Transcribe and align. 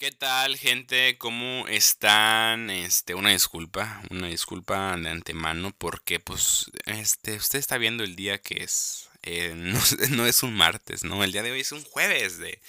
¿Qué 0.00 0.12
tal, 0.12 0.56
gente? 0.56 1.18
¿Cómo 1.18 1.68
están? 1.68 2.70
Este, 2.70 3.14
una 3.14 3.32
disculpa, 3.32 4.00
una 4.08 4.28
disculpa 4.28 4.96
de 4.96 5.10
antemano 5.10 5.74
porque, 5.76 6.18
pues, 6.18 6.70
este, 6.86 7.36
usted 7.36 7.58
está 7.58 7.76
viendo 7.76 8.02
el 8.02 8.16
día 8.16 8.38
que 8.40 8.64
es. 8.64 9.10
Eh, 9.22 9.52
no, 10.10 10.26
es 10.26 10.42
un 10.42 10.54
martes, 10.54 11.04
¿no? 11.04 11.22
El 11.22 11.32
día 11.32 11.42
de 11.42 11.50
hoy 11.50 11.60
es 11.60 11.72
un 11.72 11.84
jueves 11.84 12.38
de, 12.38 12.62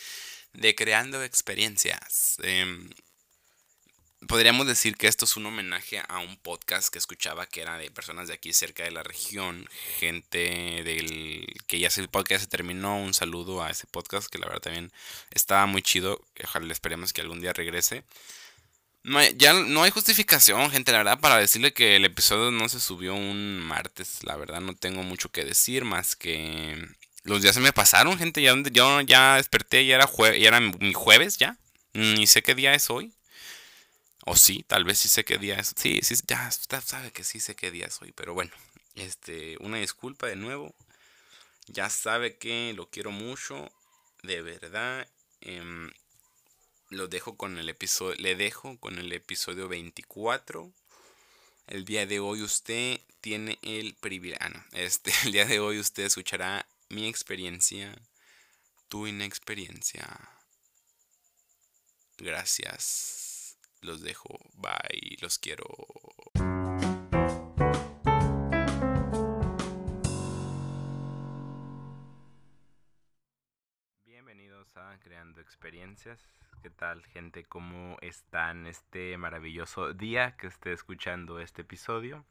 de 0.52 0.76
creando 0.76 1.24
experiencias. 1.24 2.36
Em, 2.44 2.90
podríamos 4.28 4.68
decir 4.68 4.98
que 4.98 5.08
esto 5.08 5.26
es 5.26 5.36
un 5.36 5.46
homenaje 5.46 6.02
a 6.08 6.20
un 6.20 6.38
podcast 6.38 6.90
que 6.90 7.00
escuchaba 7.00 7.46
que 7.48 7.62
era 7.62 7.78
de 7.78 7.90
personas 7.92 8.28
de 8.28 8.34
aquí 8.34 8.54
cerca 8.54 8.84
de 8.84 8.92
la 8.92 9.04
región, 9.04 9.68
gente 10.00 10.84
del 10.84 11.48
que 11.68 11.80
ya 11.80 11.90
el 11.98 12.10
podcast 12.10 12.44
se 12.44 12.50
terminó, 12.50 12.98
un 12.98 13.14
saludo 13.14 13.64
a 13.64 13.70
ese 13.70 13.88
podcast 13.88 14.30
que 14.30 14.38
la 14.38 14.48
verdad 14.48 14.62
también 14.62 14.92
estaba 15.32 15.66
muy 15.66 15.82
chido, 15.82 16.24
ojalá 16.44 16.72
esperemos 16.72 17.14
que 17.14 17.22
algún 17.22 17.42
día 17.42 17.54
regrese. 17.54 18.04
No 19.04 19.20
ya 19.32 19.54
no 19.54 19.82
hay 19.84 19.90
justificación, 19.90 20.70
gente, 20.70 20.92
la 20.92 21.00
verdad, 21.00 21.20
para 21.20 21.38
decirle 21.38 21.74
que 21.74 21.96
el 21.96 22.06
episodio 22.06 22.52
no 22.52 22.70
se 22.70 22.80
subió 22.80 23.16
un 23.16 23.60
martes, 23.60 24.24
la 24.24 24.36
verdad 24.36 24.62
no 24.62 24.76
tengo 24.76 25.02
mucho 25.02 25.30
que 25.32 25.44
decir 25.44 25.86
más 25.86 26.16
que 26.16 26.88
los 27.24 27.42
días 27.42 27.56
se 27.56 27.62
me 27.62 27.74
pasaron, 27.74 28.18
gente, 28.20 28.42
ya 28.44 28.56
yo 28.72 29.02
ya 29.02 29.38
desperté, 29.38 29.86
ya 29.86 29.96
era 29.96 30.10
ya 30.38 30.48
era 30.48 30.60
mi 30.60 30.94
jueves 30.94 31.38
ya, 31.38 31.58
ni 31.94 32.28
sé 32.28 32.44
qué 32.44 32.54
día 32.54 32.76
es 32.76 32.90
hoy. 32.92 33.12
O 34.26 34.36
sí, 34.36 34.64
tal 34.68 34.84
vez 34.84 35.00
sí 35.00 35.10
sé 35.10 35.26
qué 35.26 35.38
día 35.38 35.56
es. 35.56 35.74
Sí, 35.76 36.00
sí, 36.04 36.16
ya 36.28 36.52
sabe 36.52 37.12
que 37.12 37.24
sí 37.24 37.40
sé 37.40 37.56
qué 37.56 37.72
día 37.72 37.88
es 37.88 38.02
hoy. 38.02 38.12
Pero 38.12 38.34
bueno, 38.34 38.52
este, 38.96 39.58
una 39.60 39.78
disculpa 39.78 40.28
de 40.28 40.36
nuevo. 40.36 40.76
Ya 41.68 41.90
sabe 41.90 42.38
que 42.38 42.74
lo 42.76 42.90
quiero 42.90 43.12
mucho. 43.12 43.72
De 44.24 44.42
verdad. 44.42 45.08
Em, 45.42 45.92
lo 46.90 47.08
dejo 47.08 47.36
con 47.36 47.58
el 47.58 47.70
episodio. 47.70 48.16
Le 48.20 48.36
dejo 48.36 48.78
con 48.80 49.00
el 49.00 49.12
episodio 49.12 49.68
24. 49.68 50.72
El 51.68 51.86
día 51.86 52.06
de 52.06 52.20
hoy 52.20 52.44
usted 52.44 53.00
tiene 53.22 53.58
el 53.64 53.96
privilegio. 53.96 54.46
Ah, 54.46 54.66
este, 54.74 55.12
el 55.26 55.32
día 55.32 55.46
de 55.46 55.60
hoy 55.60 55.80
usted 55.80 56.04
escuchará 56.04 56.68
mi 56.90 57.08
experiencia. 57.08 57.96
Tu 58.90 59.08
inexperiencia. 59.08 60.06
Gracias. 62.18 63.31
Los 63.84 64.04
dejo. 64.04 64.38
Bye. 64.58 65.18
Los 65.22 65.40
quiero. 65.40 65.66
Bienvenidos 74.06 74.78
a 74.78 75.00
Creando 75.00 75.42
Experiencias. 75.42 76.22
¿Qué 76.62 76.70
tal 76.70 77.04
gente? 77.08 77.44
¿Cómo 77.44 77.98
están 78.02 78.68
este 78.68 79.18
maravilloso 79.18 79.94
día 79.94 80.38
que 80.38 80.46
esté 80.46 80.74
escuchando 80.74 81.40
este 81.40 81.64
episodio? 81.64 82.24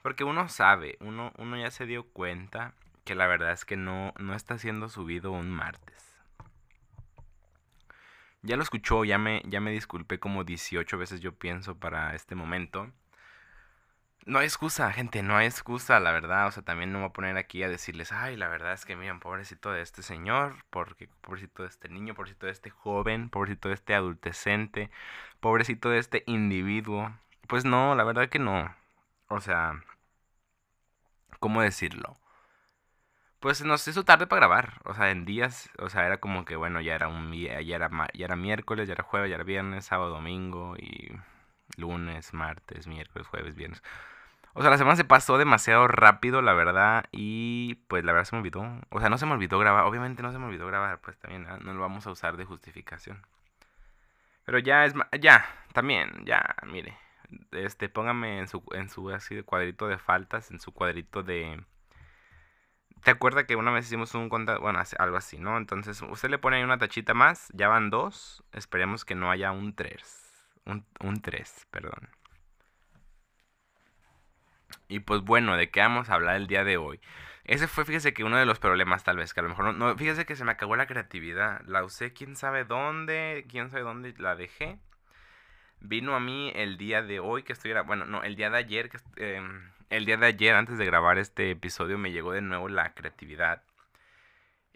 Porque 0.00 0.24
uno 0.24 0.48
sabe, 0.48 0.96
uno, 1.00 1.30
uno 1.36 1.58
ya 1.58 1.70
se 1.70 1.84
dio 1.84 2.08
cuenta 2.08 2.72
que 3.04 3.14
la 3.14 3.26
verdad 3.26 3.52
es 3.52 3.66
que 3.66 3.76
no, 3.76 4.14
no 4.18 4.34
está 4.34 4.56
siendo 4.56 4.88
subido 4.88 5.30
un 5.30 5.50
martes. 5.50 6.17
Ya 8.42 8.56
lo 8.56 8.62
escuchó, 8.62 9.04
ya 9.04 9.18
me, 9.18 9.42
ya 9.46 9.60
me 9.60 9.70
disculpé 9.72 10.18
como 10.20 10.44
18 10.44 10.96
veces 10.98 11.20
yo 11.20 11.34
pienso 11.34 11.78
para 11.78 12.14
este 12.14 12.34
momento. 12.34 12.92
No 14.26 14.38
hay 14.38 14.44
excusa, 14.46 14.92
gente, 14.92 15.22
no 15.22 15.36
hay 15.36 15.46
excusa, 15.46 15.98
la 16.00 16.12
verdad. 16.12 16.46
O 16.46 16.50
sea, 16.52 16.62
también 16.62 16.92
no 16.92 16.98
voy 17.00 17.08
a 17.08 17.12
poner 17.12 17.36
aquí 17.38 17.62
a 17.62 17.68
decirles, 17.68 18.12
ay, 18.12 18.36
la 18.36 18.48
verdad 18.48 18.74
es 18.74 18.84
que 18.84 18.94
miren, 18.94 19.20
pobrecito 19.20 19.72
de 19.72 19.80
este 19.82 20.02
señor, 20.02 20.56
porque 20.70 21.08
pobrecito 21.22 21.62
de 21.62 21.68
este 21.70 21.88
niño, 21.88 22.14
pobrecito 22.14 22.46
de 22.46 22.52
este 22.52 22.70
joven, 22.70 23.30
pobrecito 23.30 23.68
de 23.68 23.74
este 23.74 23.94
adultecente, 23.94 24.90
pobrecito 25.40 25.88
de 25.90 25.98
este 25.98 26.24
individuo. 26.26 27.12
Pues 27.48 27.64
no, 27.64 27.94
la 27.94 28.04
verdad 28.04 28.28
que 28.28 28.38
no. 28.38 28.74
O 29.28 29.40
sea, 29.40 29.82
¿cómo 31.40 31.62
decirlo? 31.62 32.16
Pues 33.40 33.62
nos 33.64 33.86
hizo 33.86 34.04
tarde 34.04 34.26
para 34.26 34.40
grabar, 34.40 34.80
o 34.84 34.94
sea, 34.94 35.10
en 35.10 35.24
días, 35.24 35.70
o 35.78 35.88
sea, 35.88 36.06
era 36.06 36.18
como 36.18 36.44
que 36.44 36.56
bueno, 36.56 36.80
ya 36.80 36.94
era 36.96 37.06
un 37.08 37.32
ya 37.32 37.76
era 37.76 37.88
ya 38.12 38.24
era 38.24 38.36
miércoles, 38.36 38.88
ya 38.88 38.94
era 38.94 39.04
jueves, 39.04 39.30
ya 39.30 39.36
era 39.36 39.44
viernes, 39.44 39.84
sábado, 39.86 40.10
domingo 40.10 40.76
y 40.76 41.12
lunes, 41.76 42.34
martes, 42.34 42.86
miércoles, 42.88 43.28
jueves, 43.28 43.54
viernes. 43.54 43.82
O 44.54 44.62
sea, 44.62 44.70
la 44.70 44.78
semana 44.78 44.96
se 44.96 45.04
pasó 45.04 45.38
demasiado 45.38 45.86
rápido, 45.86 46.42
la 46.42 46.52
verdad, 46.52 47.04
y 47.12 47.76
pues 47.88 48.04
la 48.04 48.12
verdad 48.12 48.24
se 48.28 48.34
me 48.36 48.40
olvidó. 48.40 48.62
O 48.90 49.00
sea, 49.00 49.08
no 49.08 49.18
se 49.18 49.26
me 49.26 49.32
olvidó 49.32 49.58
grabar, 49.58 49.84
obviamente 49.84 50.22
no 50.22 50.32
se 50.32 50.38
me 50.38 50.46
olvidó 50.46 50.66
grabar, 50.66 51.00
pues 51.00 51.16
también 51.18 51.46
¿ah? 51.48 51.58
no 51.62 51.74
lo 51.74 51.80
vamos 51.80 52.06
a 52.08 52.10
usar 52.10 52.36
de 52.36 52.44
justificación. 52.44 53.24
Pero 54.44 54.58
ya 54.58 54.84
es 54.84 54.94
ya, 55.20 55.46
también, 55.72 56.24
ya, 56.24 56.56
mire, 56.66 56.96
este 57.52 57.88
póngame 57.88 58.38
en 58.40 58.48
su 58.48 58.64
en 58.72 58.88
su 58.88 59.10
así 59.10 59.42
cuadrito 59.42 59.86
de 59.86 59.98
faltas, 59.98 60.50
en 60.50 60.58
su 60.58 60.72
cuadrito 60.72 61.22
de 61.22 61.62
¿Te 63.02 63.10
acuerdas 63.10 63.44
que 63.44 63.56
una 63.56 63.70
vez 63.70 63.86
hicimos 63.86 64.14
un 64.14 64.28
contador? 64.28 64.60
Bueno, 64.60 64.82
algo 64.98 65.16
así, 65.16 65.38
¿no? 65.38 65.56
Entonces, 65.56 66.00
usted 66.02 66.30
le 66.30 66.38
pone 66.38 66.56
ahí 66.56 66.62
una 66.62 66.78
tachita 66.78 67.14
más, 67.14 67.48
ya 67.54 67.68
van 67.68 67.90
dos. 67.90 68.44
Esperemos 68.52 69.04
que 69.04 69.14
no 69.14 69.30
haya 69.30 69.52
un 69.52 69.74
tres. 69.74 70.24
Un, 70.66 71.22
tres, 71.22 71.66
perdón. 71.70 72.10
Y 74.88 75.00
pues 75.00 75.22
bueno, 75.22 75.56
¿de 75.56 75.70
qué 75.70 75.80
vamos 75.80 76.10
a 76.10 76.14
hablar 76.14 76.36
el 76.36 76.46
día 76.46 76.64
de 76.64 76.76
hoy? 76.76 77.00
Ese 77.44 77.66
fue, 77.68 77.86
fíjese 77.86 78.12
que 78.12 78.24
uno 78.24 78.36
de 78.36 78.44
los 78.44 78.58
problemas 78.58 79.04
tal 79.04 79.16
vez, 79.16 79.32
que 79.32 79.40
a 79.40 79.42
lo 79.42 79.48
mejor 79.48 79.64
no, 79.64 79.72
no, 79.72 79.96
fíjese 79.96 80.26
que 80.26 80.36
se 80.36 80.44
me 80.44 80.52
acabó 80.52 80.76
la 80.76 80.86
creatividad. 80.86 81.62
La 81.66 81.84
usé 81.84 82.12
quién 82.12 82.36
sabe 82.36 82.64
dónde, 82.64 83.46
quién 83.48 83.70
sabe 83.70 83.82
dónde 83.82 84.14
la 84.18 84.36
dejé. 84.36 84.78
Vino 85.80 86.14
a 86.14 86.20
mí 86.20 86.52
el 86.54 86.76
día 86.76 87.02
de 87.02 87.20
hoy 87.20 87.44
que 87.44 87.54
estuviera, 87.54 87.82
bueno, 87.82 88.04
no, 88.04 88.22
el 88.22 88.36
día 88.36 88.50
de 88.50 88.58
ayer 88.58 88.90
que... 88.90 88.98
Eh, 89.16 89.40
el 89.90 90.04
día 90.04 90.16
de 90.16 90.26
ayer, 90.26 90.54
antes 90.54 90.78
de 90.78 90.84
grabar 90.84 91.18
este 91.18 91.50
episodio, 91.50 91.98
me 91.98 92.12
llegó 92.12 92.32
de 92.32 92.42
nuevo 92.42 92.68
la 92.68 92.94
creatividad. 92.94 93.62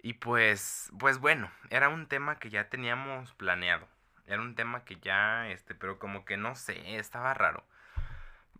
Y 0.02 0.14
pues, 0.14 0.90
pues 0.98 1.18
bueno, 1.18 1.50
era 1.70 1.88
un 1.88 2.06
tema 2.06 2.38
que 2.38 2.50
ya 2.50 2.68
teníamos 2.68 3.32
planeado. 3.34 3.86
Era 4.26 4.40
un 4.40 4.54
tema 4.54 4.84
que 4.84 4.96
ya, 4.96 5.48
este, 5.48 5.74
pero 5.74 5.98
como 5.98 6.24
que 6.24 6.36
no 6.36 6.54
sé, 6.54 6.96
estaba 6.96 7.34
raro. 7.34 7.64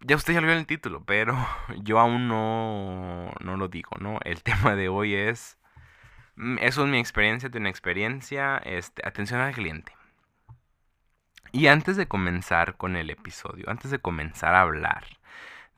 Ya 0.01 0.17
usted 0.17 0.35
ya 0.35 0.41
lo 0.41 0.47
vio 0.47 0.55
en 0.55 0.61
el 0.61 0.67
título, 0.67 1.05
pero 1.05 1.37
yo 1.83 1.99
aún 1.99 2.29
no, 2.29 3.33
no 3.41 3.57
lo 3.57 3.69
digo, 3.69 3.97
¿no? 3.99 4.19
El 4.25 4.43
tema 4.43 4.75
de 4.77 4.89
hoy 4.89 5.15
es, 5.15 5.59
mm, 6.37 6.59
eso 6.61 6.85
es 6.85 6.91
mi 6.91 6.99
experiencia, 6.99 7.51
tu 7.51 7.59
experiencia, 7.67 8.59
este, 8.59 9.07
atención 9.07 9.41
al 9.41 9.55
cliente. 9.55 9.93
Y 11.53 11.67
antes 11.67 11.97
de 11.97 12.09
comenzar 12.09 12.77
con 12.77 12.97
el 12.97 13.11
episodio, 13.11 13.69
antes 13.69 13.91
de 13.91 13.99
comenzar 13.99 14.55
a 14.55 14.62
hablar, 14.62 15.05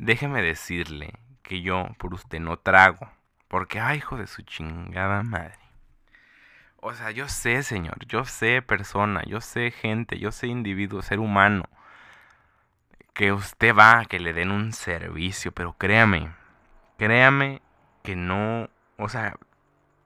Déjeme 0.04 0.42
decirle 0.42 1.15
que 1.42 1.62
yo 1.62 1.88
por 1.97 2.12
usted 2.12 2.38
no 2.38 2.59
trago. 2.59 3.10
Porque, 3.48 3.81
ay, 3.81 3.97
hijo 3.97 4.19
de 4.19 4.26
su 4.26 4.42
chingada 4.42 5.22
madre. 5.22 5.59
O 6.76 6.92
sea, 6.92 7.10
yo 7.10 7.26
sé, 7.26 7.62
señor, 7.62 7.97
yo 8.06 8.26
sé 8.26 8.60
persona, 8.60 9.22
yo 9.25 9.41
sé 9.41 9.70
gente, 9.70 10.19
yo 10.19 10.31
sé 10.31 10.48
individuo, 10.48 11.00
ser 11.00 11.20
humano. 11.20 11.65
Que 13.15 13.32
usted 13.32 13.75
va 13.75 14.00
a 14.00 14.04
que 14.04 14.20
le 14.20 14.34
den 14.34 14.50
un 14.50 14.75
servicio, 14.75 15.53
pero 15.53 15.72
créame, 15.78 16.31
créame 16.98 17.62
que 18.03 18.15
no, 18.15 18.69
o 18.98 19.09
sea, 19.09 19.36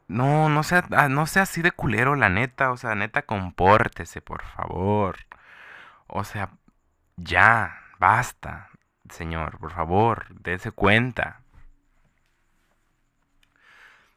no, 0.07 0.49
no 0.49 0.63
sea, 0.63 0.87
ah, 0.93 1.09
no 1.09 1.27
sea 1.27 1.43
así 1.43 1.61
de 1.61 1.73
culero, 1.73 2.15
la 2.15 2.29
neta, 2.29 2.71
o 2.71 2.77
sea, 2.77 2.95
neta, 2.95 3.23
compórtese, 3.23 4.21
por 4.21 4.45
favor. 4.45 5.17
O 6.07 6.23
sea, 6.23 6.51
ya, 7.17 7.81
basta. 7.99 8.71
Señor, 9.11 9.59
por 9.59 9.73
favor, 9.73 10.27
dése 10.31 10.71
cuenta. 10.71 11.41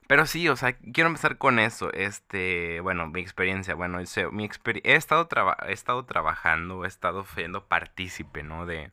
Pero 0.07 0.25
sí, 0.25 0.49
o 0.49 0.55
sea, 0.57 0.73
quiero 0.73 1.07
empezar 1.07 1.37
con 1.37 1.57
eso. 1.59 1.91
Este, 1.93 2.81
bueno, 2.81 3.07
mi 3.07 3.21
experiencia, 3.21 3.75
bueno, 3.75 3.99
mi 4.31 4.49
he, 4.83 4.95
estado 4.95 5.29
he 5.67 5.71
estado 5.71 6.05
trabajando, 6.05 6.83
he 6.83 6.87
estado 6.87 7.25
siendo 7.25 7.67
partícipe, 7.67 8.43
¿no? 8.43 8.65
De, 8.65 8.91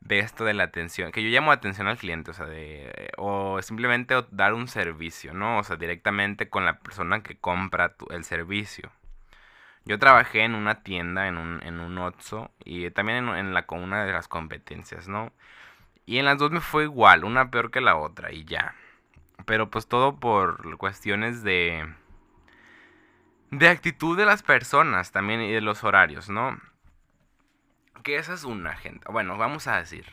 de 0.00 0.20
esto 0.20 0.44
de 0.44 0.54
la 0.54 0.64
atención, 0.64 1.12
que 1.12 1.22
yo 1.22 1.30
llamo 1.30 1.52
atención 1.52 1.88
al 1.88 1.98
cliente, 1.98 2.30
o 2.30 2.34
sea, 2.34 2.46
de, 2.46 3.12
o 3.18 3.60
simplemente 3.62 4.14
dar 4.30 4.54
un 4.54 4.68
servicio, 4.68 5.34
¿no? 5.34 5.58
O 5.58 5.64
sea, 5.64 5.76
directamente 5.76 6.48
con 6.48 6.64
la 6.64 6.80
persona 6.80 7.22
que 7.22 7.38
compra 7.38 7.94
el 8.10 8.24
servicio. 8.24 8.90
Yo 9.84 9.98
trabajé 9.98 10.42
en 10.44 10.54
una 10.54 10.82
tienda, 10.82 11.26
en 11.26 11.38
un, 11.38 11.62
en 11.62 11.80
un 11.80 11.98
Otso, 11.98 12.50
y 12.64 12.90
también 12.90 13.28
en, 13.28 13.54
la, 13.54 13.64
una 13.70 14.04
de 14.04 14.12
las 14.12 14.28
competencias, 14.28 15.08
¿no? 15.08 15.32
Y 16.06 16.18
en 16.18 16.26
las 16.26 16.38
dos 16.38 16.50
me 16.50 16.60
fue 16.60 16.84
igual, 16.84 17.24
una 17.24 17.50
peor 17.50 17.70
que 17.70 17.80
la 17.80 17.96
otra, 17.96 18.32
y 18.32 18.44
ya. 18.44 18.74
Pero 19.46 19.70
pues 19.70 19.88
todo 19.88 20.18
por 20.20 20.76
cuestiones 20.76 21.42
de... 21.42 21.94
De 23.50 23.68
actitud 23.68 24.16
de 24.16 24.26
las 24.26 24.42
personas 24.42 25.10
también 25.10 25.40
y 25.40 25.52
de 25.52 25.60
los 25.60 25.82
horarios, 25.82 26.28
¿no? 26.28 26.60
Que 28.04 28.16
esa 28.16 28.34
es 28.34 28.44
una, 28.44 28.76
gente. 28.76 29.10
Bueno, 29.10 29.36
vamos 29.38 29.66
a 29.66 29.76
decir. 29.76 30.06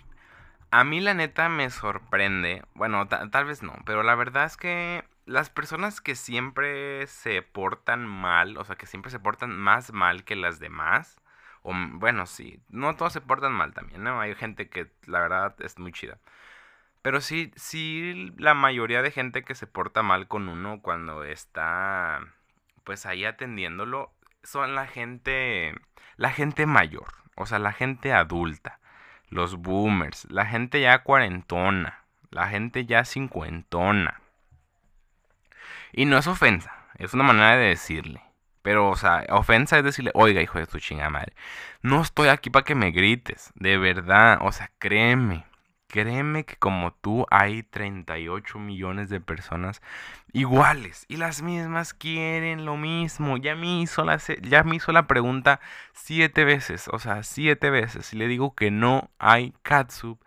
A 0.71 0.83
mí 0.83 0.99
la 1.01 1.13
neta 1.13 1.47
me 1.49 1.69
sorprende. 1.69 2.63
Bueno, 2.73 3.07
tal 3.07 3.45
vez 3.45 3.61
no, 3.61 3.75
pero 3.85 4.03
la 4.03 4.15
verdad 4.15 4.45
es 4.45 4.57
que 4.57 5.05
las 5.27 5.49
personas 5.49 6.01
que 6.01 6.15
siempre 6.15 7.05
se 7.07 7.41
portan 7.41 8.07
mal, 8.07 8.57
o 8.57 8.63
sea, 8.63 8.77
que 8.77 8.87
siempre 8.87 9.11
se 9.11 9.19
portan 9.19 9.55
más 9.57 9.91
mal 9.91 10.23
que 10.23 10.35
las 10.37 10.59
demás, 10.59 11.21
o 11.63 11.73
bueno, 11.75 12.25
sí, 12.25 12.61
no 12.69 12.95
todos 12.95 13.13
se 13.13 13.21
portan 13.21 13.51
mal 13.51 13.73
también, 13.73 14.03
¿no? 14.03 14.21
Hay 14.21 14.35
gente 14.35 14.69
que 14.69 14.89
la 15.05 15.19
verdad 15.19 15.55
es 15.59 15.77
muy 15.79 15.91
chida. 15.91 16.17
Pero 17.01 17.21
sí, 17.21 17.51
sí, 17.57 18.33
la 18.37 18.53
mayoría 18.53 19.01
de 19.01 19.11
gente 19.11 19.43
que 19.43 19.55
se 19.55 19.67
porta 19.67 20.01
mal 20.01 20.27
con 20.27 20.47
uno 20.49 20.81
cuando 20.81 21.23
está, 21.25 22.21
pues 22.85 23.05
ahí 23.05 23.25
atendiéndolo, 23.25 24.13
son 24.43 24.75
la 24.75 24.87
gente, 24.87 25.75
la 26.15 26.31
gente 26.31 26.65
mayor, 26.65 27.13
o 27.35 27.45
sea, 27.45 27.59
la 27.59 27.73
gente 27.73 28.13
adulta, 28.13 28.79
los 29.29 29.57
boomers, 29.57 30.25
la 30.31 30.45
gente 30.45 30.81
ya 30.81 31.03
cuarentona, 31.03 32.03
la 32.31 32.47
gente 32.47 32.85
ya 32.85 33.03
cincuentona. 33.03 34.21
Y 35.91 36.05
no 36.05 36.17
es 36.17 36.27
ofensa, 36.27 36.71
es 36.97 37.13
una 37.13 37.23
manera 37.23 37.57
de 37.57 37.67
decirle. 37.67 38.21
Pero, 38.61 38.89
o 38.89 38.97
sea, 38.97 39.25
ofensa 39.29 39.77
es 39.77 39.83
decirle, 39.83 40.11
oiga, 40.13 40.41
hijo 40.41 40.59
de 40.59 40.67
tu 40.67 40.79
chingada 40.79 41.09
madre, 41.09 41.33
no 41.81 42.01
estoy 42.01 42.27
aquí 42.27 42.49
para 42.49 42.65
que 42.65 42.75
me 42.75 42.91
grites, 42.91 43.51
de 43.55 43.77
verdad, 43.77 44.39
o 44.41 44.51
sea, 44.51 44.71
créeme, 44.77 45.45
créeme 45.87 46.43
que 46.43 46.57
como 46.57 46.91
tú 46.93 47.25
hay 47.31 47.63
38 47.63 48.59
millones 48.59 49.09
de 49.09 49.21
personas 49.21 49.81
iguales 50.33 51.05
y 51.07 51.17
las 51.17 51.41
mismas 51.41 51.93
quieren 51.93 52.65
lo 52.65 52.77
mismo. 52.77 53.37
Ya 53.37 53.55
me 53.55 53.81
hizo 53.81 54.03
la, 54.03 54.19
ya 54.41 54.63
me 54.63 54.75
hizo 54.75 54.91
la 54.91 55.07
pregunta 55.07 55.59
siete 55.93 56.43
veces, 56.43 56.89
o 56.91 56.99
sea, 56.99 57.23
siete 57.23 57.69
veces. 57.69 58.13
Y 58.13 58.17
le 58.17 58.27
digo 58.27 58.53
que 58.53 58.69
no 58.69 59.09
hay 59.17 59.53
catsup 59.63 60.19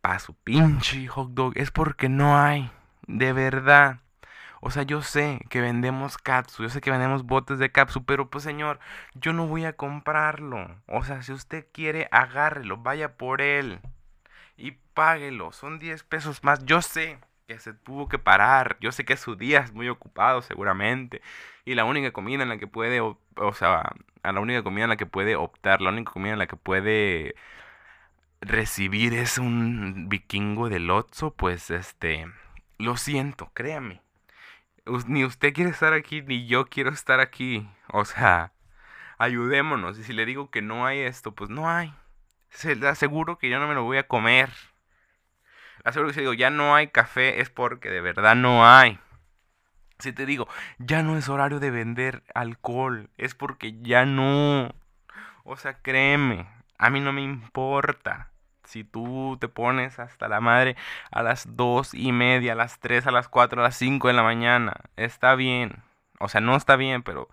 para 0.00 0.18
su 0.18 0.34
pinche 0.34 1.06
hot 1.08 1.30
dog, 1.30 1.54
es 1.56 1.70
porque 1.70 2.08
no 2.08 2.38
hay, 2.38 2.70
de 3.06 3.32
verdad. 3.32 3.98
O 4.66 4.70
sea, 4.70 4.82
yo 4.82 5.02
sé 5.02 5.40
que 5.50 5.60
vendemos 5.60 6.16
capsu, 6.16 6.62
yo 6.62 6.70
sé 6.70 6.80
que 6.80 6.90
vendemos 6.90 7.24
botes 7.24 7.58
de 7.58 7.70
capsu, 7.70 8.06
pero 8.06 8.30
pues 8.30 8.44
señor, 8.44 8.80
yo 9.12 9.34
no 9.34 9.46
voy 9.46 9.66
a 9.66 9.74
comprarlo. 9.74 10.80
O 10.86 11.04
sea, 11.04 11.22
si 11.22 11.32
usted 11.32 11.66
quiere, 11.70 12.08
agárrelo, 12.10 12.78
vaya 12.78 13.18
por 13.18 13.42
él 13.42 13.80
y 14.56 14.70
páguelo. 14.94 15.52
Son 15.52 15.78
10 15.78 16.04
pesos 16.04 16.42
más. 16.44 16.64
Yo 16.64 16.80
sé 16.80 17.18
que 17.46 17.58
se 17.58 17.74
tuvo 17.74 18.08
que 18.08 18.18
parar. 18.18 18.78
Yo 18.80 18.90
sé 18.90 19.04
que 19.04 19.18
su 19.18 19.36
día 19.36 19.60
es 19.60 19.72
muy 19.74 19.90
ocupado 19.90 20.40
seguramente. 20.40 21.20
Y 21.66 21.74
la 21.74 21.84
única 21.84 22.12
comida 22.12 22.42
en 22.42 22.48
la 22.48 22.56
que 22.56 22.66
puede, 22.66 23.00
o, 23.00 23.18
sea, 23.52 23.92
la 24.22 24.40
única 24.40 24.62
comida 24.62 24.84
en 24.84 24.90
la 24.90 24.96
que 24.96 25.06
puede 25.06 25.36
optar, 25.36 25.82
la 25.82 25.90
única 25.90 26.10
comida 26.12 26.32
en 26.32 26.38
la 26.38 26.46
que 26.46 26.56
puede 26.56 27.34
recibir 28.40 29.12
es 29.12 29.36
un 29.36 30.08
vikingo 30.08 30.70
del 30.70 30.90
Otso, 30.90 31.34
pues 31.34 31.70
este, 31.70 32.26
lo 32.78 32.96
siento, 32.96 33.50
créame 33.52 34.03
ni 35.06 35.24
usted 35.24 35.52
quiere 35.52 35.70
estar 35.70 35.92
aquí, 35.92 36.22
ni 36.22 36.46
yo 36.46 36.66
quiero 36.66 36.90
estar 36.90 37.20
aquí. 37.20 37.68
O 37.88 38.04
sea, 38.04 38.52
ayudémonos. 39.18 39.98
Y 39.98 40.04
si 40.04 40.12
le 40.12 40.26
digo 40.26 40.50
que 40.50 40.62
no 40.62 40.86
hay 40.86 41.00
esto, 41.00 41.32
pues 41.32 41.50
no 41.50 41.70
hay. 41.70 41.94
Se 42.50 42.76
le 42.76 42.88
aseguro 42.88 43.38
que 43.38 43.48
yo 43.48 43.58
no 43.58 43.66
me 43.66 43.74
lo 43.74 43.84
voy 43.84 43.98
a 43.98 44.06
comer. 44.06 44.50
Le 45.84 45.90
aseguro 45.90 46.08
que 46.08 46.14
si 46.14 46.20
digo 46.20 46.34
ya 46.34 46.50
no 46.50 46.74
hay 46.74 46.88
café 46.88 47.40
es 47.40 47.50
porque 47.50 47.90
de 47.90 48.00
verdad 48.00 48.36
no 48.36 48.66
hay. 48.66 48.98
Si 49.98 50.12
te 50.12 50.26
digo, 50.26 50.48
ya 50.78 51.02
no 51.02 51.16
es 51.16 51.28
horario 51.28 51.60
de 51.60 51.70
vender 51.70 52.24
alcohol, 52.34 53.10
es 53.16 53.34
porque 53.34 53.80
ya 53.80 54.04
no. 54.04 54.74
O 55.44 55.56
sea, 55.56 55.80
créeme, 55.80 56.48
a 56.78 56.90
mí 56.90 57.00
no 57.00 57.12
me 57.12 57.22
importa 57.22 58.33
si 58.64 58.84
tú 58.84 59.36
te 59.40 59.48
pones 59.48 59.98
hasta 59.98 60.28
la 60.28 60.40
madre 60.40 60.76
a 61.10 61.22
las 61.22 61.56
dos 61.56 61.94
y 61.94 62.12
media, 62.12 62.52
a 62.52 62.56
las 62.56 62.78
tres, 62.80 63.06
a 63.06 63.10
las 63.10 63.28
cuatro, 63.28 63.60
a 63.60 63.64
las 63.64 63.76
cinco 63.76 64.08
de 64.08 64.14
la 64.14 64.22
mañana, 64.22 64.74
está 64.96 65.34
bien. 65.34 65.82
O 66.18 66.28
sea, 66.28 66.40
no 66.40 66.56
está 66.56 66.76
bien, 66.76 67.02
pero 67.02 67.28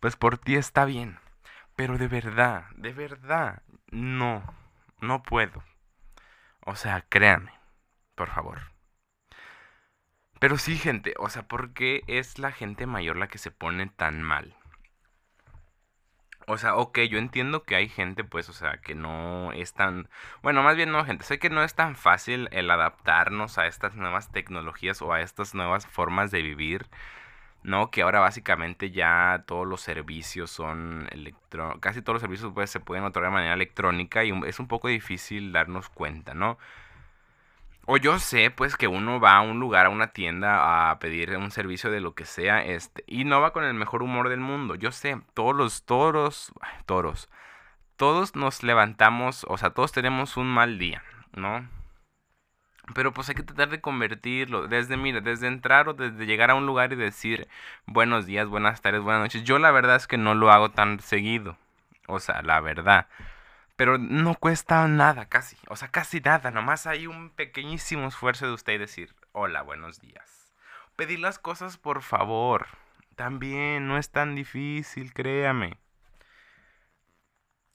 pues 0.00 0.16
por 0.16 0.38
ti 0.38 0.56
está 0.56 0.84
bien. 0.84 1.18
Pero 1.76 1.98
de 1.98 2.08
verdad, 2.08 2.64
de 2.76 2.92
verdad, 2.92 3.62
no, 3.90 4.42
no 5.00 5.22
puedo. 5.22 5.62
O 6.64 6.76
sea, 6.76 7.02
créanme, 7.08 7.52
por 8.14 8.30
favor. 8.30 8.72
Pero 10.38 10.58
sí, 10.58 10.76
gente, 10.76 11.14
o 11.18 11.28
sea, 11.28 11.46
¿por 11.46 11.72
qué 11.72 12.02
es 12.08 12.38
la 12.38 12.52
gente 12.52 12.86
mayor 12.86 13.16
la 13.16 13.28
que 13.28 13.38
se 13.38 13.50
pone 13.50 13.86
tan 13.86 14.22
mal? 14.22 14.56
O 16.46 16.58
sea, 16.58 16.76
ok, 16.76 16.98
yo 17.00 17.18
entiendo 17.18 17.62
que 17.64 17.76
hay 17.76 17.88
gente, 17.88 18.24
pues, 18.24 18.48
o 18.48 18.52
sea, 18.52 18.78
que 18.78 18.94
no 18.94 19.52
es 19.52 19.74
tan... 19.74 20.08
Bueno, 20.42 20.62
más 20.62 20.76
bien 20.76 20.90
no, 20.90 21.04
gente, 21.04 21.24
sé 21.24 21.38
que 21.38 21.50
no 21.50 21.62
es 21.62 21.74
tan 21.74 21.96
fácil 21.96 22.48
el 22.52 22.70
adaptarnos 22.70 23.58
a 23.58 23.66
estas 23.66 23.94
nuevas 23.94 24.30
tecnologías 24.32 25.02
o 25.02 25.12
a 25.12 25.20
estas 25.20 25.54
nuevas 25.54 25.86
formas 25.86 26.30
de 26.30 26.42
vivir, 26.42 26.86
¿no? 27.62 27.90
Que 27.90 28.02
ahora 28.02 28.20
básicamente 28.20 28.90
ya 28.90 29.44
todos 29.46 29.66
los 29.66 29.80
servicios 29.82 30.50
son 30.50 31.08
electro... 31.12 31.78
Casi 31.80 32.02
todos 32.02 32.14
los 32.16 32.22
servicios 32.22 32.52
pues, 32.54 32.70
se 32.70 32.80
pueden 32.80 33.04
otorgar 33.04 33.30
de 33.30 33.34
manera 33.34 33.54
electrónica 33.54 34.24
y 34.24 34.32
es 34.46 34.58
un 34.60 34.68
poco 34.68 34.88
difícil 34.88 35.52
darnos 35.52 35.88
cuenta, 35.88 36.34
¿no? 36.34 36.58
O 37.86 37.96
yo 37.96 38.18
sé, 38.18 38.50
pues, 38.50 38.76
que 38.76 38.86
uno 38.88 39.20
va 39.20 39.36
a 39.36 39.40
un 39.42 39.58
lugar, 39.60 39.86
a 39.86 39.90
una 39.90 40.08
tienda, 40.08 40.90
a 40.90 40.98
pedir 41.00 41.36
un 41.36 41.50
servicio 41.50 41.90
de 41.90 42.00
lo 42.00 42.14
que 42.14 42.24
sea, 42.24 42.64
este, 42.64 43.04
y 43.06 43.24
no 43.24 43.40
va 43.40 43.52
con 43.52 43.64
el 43.64 43.74
mejor 43.74 44.02
humor 44.02 44.28
del 44.28 44.40
mundo. 44.40 44.74
Yo 44.76 44.92
sé, 44.92 45.20
todos 45.34 45.54
los 45.56 45.84
toros, 45.84 46.52
toros, 46.86 47.28
todos 47.96 48.36
nos 48.36 48.62
levantamos, 48.62 49.44
o 49.48 49.58
sea, 49.58 49.70
todos 49.70 49.92
tenemos 49.92 50.36
un 50.36 50.48
mal 50.48 50.78
día, 50.78 51.02
¿no? 51.34 51.68
Pero 52.94 53.12
pues 53.12 53.28
hay 53.28 53.34
que 53.36 53.42
tratar 53.42 53.70
de 53.70 53.80
convertirlo, 53.80 54.66
desde, 54.68 54.96
mira, 54.96 55.20
desde 55.20 55.46
entrar 55.46 55.88
o 55.88 55.94
desde 55.94 56.26
llegar 56.26 56.50
a 56.50 56.54
un 56.54 56.66
lugar 56.66 56.92
y 56.92 56.96
decir 56.96 57.48
buenos 57.86 58.26
días, 58.26 58.48
buenas 58.48 58.82
tardes, 58.82 59.02
buenas 59.02 59.22
noches. 59.22 59.44
Yo 59.44 59.58
la 59.58 59.70
verdad 59.70 59.96
es 59.96 60.06
que 60.06 60.18
no 60.18 60.34
lo 60.34 60.50
hago 60.50 60.70
tan 60.70 61.00
seguido. 61.00 61.56
O 62.08 62.18
sea, 62.20 62.42
la 62.42 62.60
verdad. 62.60 63.06
Pero 63.76 63.98
no 63.98 64.34
cuesta 64.34 64.86
nada, 64.88 65.26
casi. 65.28 65.56
O 65.68 65.76
sea, 65.76 65.88
casi 65.88 66.20
nada. 66.20 66.50
Nomás 66.50 66.86
hay 66.86 67.06
un 67.06 67.30
pequeñísimo 67.30 68.08
esfuerzo 68.08 68.46
de 68.46 68.52
usted 68.52 68.78
decir, 68.78 69.14
hola, 69.32 69.62
buenos 69.62 70.00
días. 70.00 70.52
Pedir 70.96 71.20
las 71.20 71.38
cosas, 71.38 71.78
por 71.78 72.02
favor. 72.02 72.66
También 73.16 73.88
no 73.88 73.98
es 73.98 74.10
tan 74.10 74.34
difícil, 74.34 75.12
créame. 75.12 75.78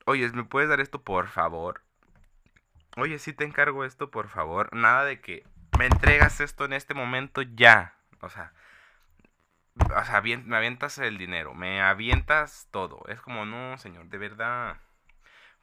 Oye, 0.06 0.30
¿me 0.32 0.44
puedes 0.44 0.70
dar 0.70 0.80
esto, 0.80 1.02
por 1.04 1.28
favor? 1.28 1.84
Oye, 2.96 3.20
si 3.20 3.34
te 3.34 3.44
encargo 3.44 3.86
esto, 3.86 4.10
por 4.10 4.30
favor. 4.30 4.74
Nada 4.74 5.04
de 5.04 5.22
que 5.22 5.46
me 5.78 5.86
entregas 5.86 6.40
esto 6.40 6.66
en 6.66 6.74
este 6.74 6.94
momento 6.94 7.42
ya. 7.42 7.96
O 8.22 8.30
sea, 8.30 8.54
o 9.80 10.06
sea, 10.06 10.22
me 10.22 10.58
avientas 10.58 10.98
el 10.98 11.18
dinero, 11.18 11.54
me 11.54 11.82
avientas 11.82 12.68
todo. 12.72 13.04
Es 13.08 13.22
como, 13.22 13.46
no, 13.46 13.78
señor, 13.78 14.08
de 14.08 14.18
verdad. 14.18 14.78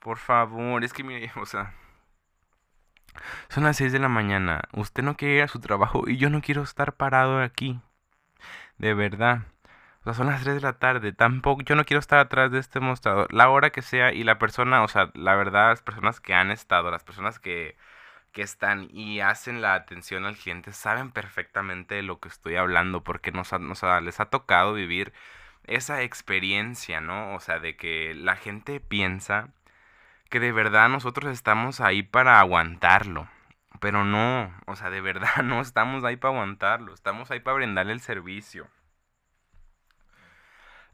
Por 0.04 0.18
favor, 0.18 0.84
es 0.84 0.92
que 0.92 1.02
mire, 1.02 1.32
o 1.40 1.46
sea, 1.46 1.74
son 3.48 3.64
las 3.64 3.76
6 3.78 3.92
de 3.92 3.98
la 3.98 4.08
mañana. 4.08 4.62
Usted 4.74 5.02
no 5.02 5.16
quiere 5.16 5.36
ir 5.36 5.42
a 5.42 5.48
su 5.48 5.60
trabajo 5.60 6.04
y 6.08 6.18
yo 6.18 6.30
no 6.30 6.42
quiero 6.42 6.62
estar 6.62 6.94
parado 6.96 7.40
aquí. 7.40 7.80
De 8.78 8.94
verdad. 8.94 9.42
O 10.00 10.04
sea, 10.04 10.14
son 10.14 10.26
las 10.28 10.42
3 10.42 10.56
de 10.56 10.60
la 10.62 10.78
tarde. 10.78 11.12
Tampoco, 11.12 11.62
yo 11.62 11.76
no 11.76 11.84
quiero 11.86 12.00
estar 12.00 12.18
atrás 12.18 12.50
de 12.52 12.58
este 12.60 12.80
mostrador. 12.80 13.32
La 13.32 13.48
hora 13.50 13.70
que 13.70 13.82
sea 13.82 14.12
y 14.12 14.24
la 14.24 14.38
persona, 14.38 14.82
o 14.84 14.88
sea, 14.88 15.10
la 15.14 15.34
verdad, 15.36 15.70
las 15.70 15.82
personas 15.82 16.20
que 16.20 16.34
han 16.34 16.50
estado, 16.50 16.90
las 16.90 17.04
personas 17.04 17.38
que, 17.38 17.76
que 18.32 18.42
están 18.42 18.88
y 18.90 19.20
hacen 19.20 19.62
la 19.62 19.74
atención 19.74 20.26
al 20.26 20.36
cliente 20.36 20.72
saben 20.72 21.12
perfectamente 21.12 21.96
de 21.96 22.02
lo 22.02 22.20
que 22.20 22.28
estoy 22.28 22.56
hablando 22.56 23.04
porque 23.04 23.32
nos, 23.32 23.52
nos 23.60 23.82
les 24.02 24.20
ha 24.20 24.26
tocado 24.26 24.74
vivir 24.74 25.12
esa 25.64 26.02
experiencia, 26.02 27.00
¿no? 27.00 27.34
O 27.34 27.40
sea, 27.40 27.58
de 27.60 27.76
que 27.76 28.14
la 28.14 28.36
gente 28.36 28.80
piensa 28.80 29.50
que 30.30 30.40
de 30.40 30.52
verdad 30.52 30.88
nosotros 30.88 31.32
estamos 31.32 31.80
ahí 31.80 32.02
para 32.02 32.40
aguantarlo. 32.40 33.28
Pero 33.80 34.04
no, 34.04 34.52
o 34.66 34.76
sea, 34.76 34.90
de 34.90 35.00
verdad 35.00 35.36
no 35.44 35.60
estamos 35.60 36.04
ahí 36.04 36.16
para 36.16 36.34
aguantarlo, 36.34 36.94
estamos 36.94 37.30
ahí 37.30 37.40
para 37.40 37.56
brindarle 37.56 37.92
el 37.92 38.00
servicio. 38.00 38.68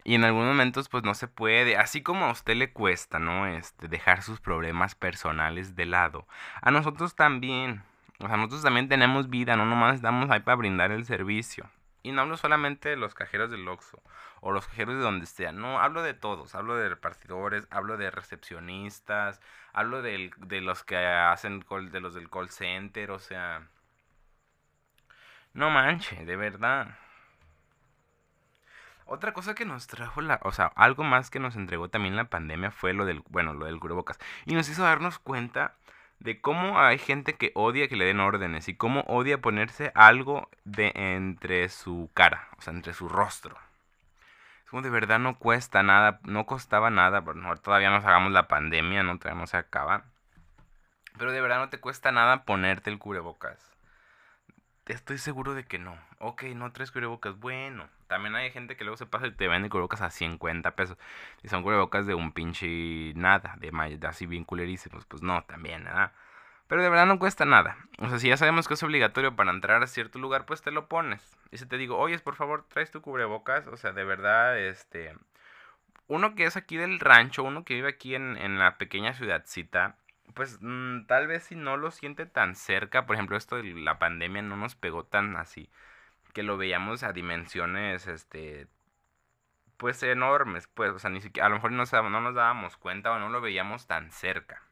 Y 0.03 0.15
en 0.15 0.25
algunos 0.25 0.49
momentos 0.49 0.89
pues 0.89 1.05
no 1.05 1.15
se 1.15 1.29
puede, 1.29 1.77
así 1.77 2.03
como 2.03 2.25
a 2.25 2.33
usted 2.33 2.57
le 2.57 2.73
cuesta, 2.73 3.19
¿no? 3.19 3.47
Este, 3.47 3.87
dejar 3.89 4.23
sus 4.23 4.41
problemas 4.41 4.95
personales 4.95 5.77
de 5.77 5.87
lado. 5.87 6.27
A 6.63 6.71
nosotros 6.71 7.15
también, 7.15 7.83
o 8.19 8.27
sea, 8.27 8.37
nosotros 8.37 8.63
también 8.63 8.89
tenemos 8.89 9.29
vida, 9.29 9.57
no 9.57 9.67
nomás 9.67 9.97
estamos 9.97 10.31
ahí 10.31 10.41
para 10.41 10.57
brindar 10.57 10.91
el 10.91 11.05
servicio. 11.05 11.71
Y 12.03 12.13
no 12.13 12.23
hablo 12.23 12.37
solamente 12.37 12.89
de 12.89 12.97
los 12.97 13.15
cajeros 13.15 13.51
del 13.51 13.69
Oxxo 13.69 14.03
o 14.41 14.53
los 14.53 14.67
cajeros 14.67 14.95
de 14.97 15.03
donde 15.03 15.27
sea. 15.27 15.53
No, 15.53 15.81
hablo 15.81 16.03
de 16.03 16.15
todos. 16.15 16.55
Hablo 16.55 16.77
de 16.77 16.89
repartidores, 16.89 17.67
hablo 17.71 17.97
de 17.97 18.11
recepcionistas, 18.11 19.41
hablo 19.73 20.03
de, 20.03 20.31
de 20.39 20.61
los 20.61 20.83
que 20.85 20.97
hacen 20.97 21.65
de 21.91 22.01
los 22.01 22.15
del 22.15 22.31
call 22.31 22.51
center, 22.51 23.11
o 23.11 23.19
sea... 23.19 23.69
No 25.53 25.69
manche, 25.71 26.25
de 26.25 26.37
verdad. 26.37 26.97
Otra 29.05 29.33
cosa 29.33 29.57
que 29.57 29.65
nos 29.65 29.89
trajo 29.89 30.21
la, 30.21 30.39
o 30.45 30.53
sea, 30.53 30.67
algo 30.77 31.03
más 31.03 31.31
que 31.31 31.41
nos 31.41 31.57
entregó 31.57 31.89
también 31.91 32.15
la 32.15 32.31
pandemia 32.31 32.71
fue 32.71 32.93
lo 32.93 33.05
del, 33.05 33.25
bueno, 33.29 33.55
lo 33.55 33.67
del 33.67 33.81
cubrebocas. 33.81 34.19
Y 34.47 34.55
nos 34.55 34.69
hizo 34.69 34.85
darnos 34.85 35.19
cuenta 35.19 35.75
de 36.21 36.41
cómo 36.41 36.79
hay 36.79 36.99
gente 36.99 37.35
que 37.35 37.51
odia 37.55 37.89
que 37.89 37.97
le 37.97 38.05
den 38.05 38.21
órdenes 38.21 38.69
y 38.69 38.75
cómo 38.75 39.01
odia 39.09 39.41
ponerse 39.41 39.91
algo 39.95 40.49
de 40.65 40.93
entre 40.95 41.69
su 41.71 42.11
cara, 42.15 42.49
o 42.59 42.63
sea, 42.63 42.75
entre 42.75 42.93
su 42.93 43.09
rostro. 43.09 43.57
Es 44.65 44.71
como 44.71 44.83
de 44.83 44.91
verdad 44.91 45.19
no 45.19 45.39
cuesta 45.39 45.83
nada, 45.83 46.21
no 46.25 46.47
costaba 46.47 46.91
nada, 46.91 47.23
por 47.23 47.37
no, 47.37 47.57
todavía 47.57 47.91
nos 47.91 48.05
hagamos 48.05 48.33
la 48.33 48.49
pandemia, 48.49 49.03
no, 49.03 49.19
todavía 49.19 49.41
no 49.41 49.47
se 49.47 49.57
acaba. 49.57 50.05
Pero 51.19 51.33
de 51.33 51.41
verdad 51.41 51.59
no 51.59 51.71
te 51.71 51.81
cuesta 51.81 52.13
nada 52.13 52.45
ponerte 52.45 52.91
el 52.91 52.99
cubrebocas. 52.99 53.59
Estoy 54.87 55.19
seguro 55.19 55.55
de 55.55 55.65
que 55.65 55.79
no. 55.79 55.97
Ok, 56.19 56.43
no 56.55 56.73
tres 56.73 56.91
cubrebocas. 56.91 57.39
Bueno, 57.39 57.89
también 58.09 58.35
hay 58.35 58.51
gente 58.51 58.77
que 58.77 58.85
luego 58.85 58.97
se 58.97 59.07
pasa 59.07 59.27
y 59.27 59.33
te 59.33 59.47
vende 59.47 59.69
cubrebocas 59.69 60.01
a 60.03 60.11
50 60.11 60.75
pesos. 60.75 60.99
Y 61.43 61.49
son 61.49 61.63
cubrebocas 61.63 62.07
de 62.07 62.15
un 62.15 62.33
pinche 62.33 63.13
nada, 63.15 63.57
de, 63.59 63.99
así 64.07 64.27
bien 64.27 64.45
culerísimos. 64.45 65.05
Pues 65.07 65.23
no, 65.23 65.43
también, 65.45 65.85
¿verdad? 65.85 66.13
Pero 66.67 66.83
de 66.83 66.89
verdad 66.89 67.07
no 67.07 67.19
cuesta 67.19 67.45
nada. 67.45 67.77
O 67.99 68.09
sea, 68.09 68.19
si 68.19 68.29
ya 68.29 68.37
sabemos 68.37 68.69
que 68.69 68.75
es 68.75 68.83
obligatorio 68.83 69.37
para 69.37 69.51
entrar 69.51 69.83
a 69.83 69.87
cierto 69.87 70.19
lugar, 70.19 70.47
pues 70.47 70.63
te 70.63 70.71
lo 70.71 70.89
pones. 70.89 71.23
Y 71.53 71.59
si 71.59 71.67
te 71.67 71.77
digo, 71.77 71.99
oye, 71.99 72.19
por 72.19 72.37
favor, 72.37 72.65
traes 72.69 72.91
tu 72.91 73.01
cubrebocas. 73.01 73.67
O 73.69 73.77
sea, 73.77 73.93
de 73.93 74.05
verdad, 74.05 74.59
este. 74.59 75.15
Uno 76.09 76.35
que 76.35 76.45
es 76.45 76.57
aquí 76.57 76.77
del 76.77 76.99
rancho, 76.99 77.45
uno 77.45 77.65
que 77.65 77.75
vive 77.75 77.89
aquí 77.89 78.15
en, 78.17 78.37
en 78.37 78.59
la 78.59 78.79
pequeña 78.79 79.15
ciudadcita, 79.15 79.97
pues 80.35 80.59
mm, 80.61 81.07
tal 81.07 81.27
vez 81.27 81.45
si 81.45 81.57
no 81.57 81.77
lo 81.77 81.91
siente 81.91 82.27
tan 82.27 82.55
cerca, 82.55 83.07
por 83.07 83.17
ejemplo, 83.17 83.37
esto 83.37 83.57
de 83.57 83.65
la 83.75 83.99
pandemia 83.99 84.43
no 84.43 84.57
nos 84.57 84.75
pegó 84.77 85.05
tan 85.05 85.37
así, 85.37 85.71
que 86.33 86.43
lo 86.43 86.57
veíamos 86.57 87.03
a 87.03 87.13
dimensiones, 87.13 88.07
este, 88.07 88.69
pues 89.77 90.03
enormes, 90.03 90.69
pues, 90.69 90.93
o 90.93 90.99
sea, 90.99 91.11
ni 91.11 91.21
siquiera, 91.21 91.47
a 91.47 91.49
lo 91.51 91.57
mejor 91.57 91.73
no, 91.73 91.85
no 91.85 92.21
nos 92.21 92.35
dábamos 92.35 92.77
cuenta 92.77 93.13
o 93.13 93.19
no 93.19 93.31
lo 93.31 93.41
veíamos 93.41 93.87
tan 93.87 94.11
cerca. 94.13 94.63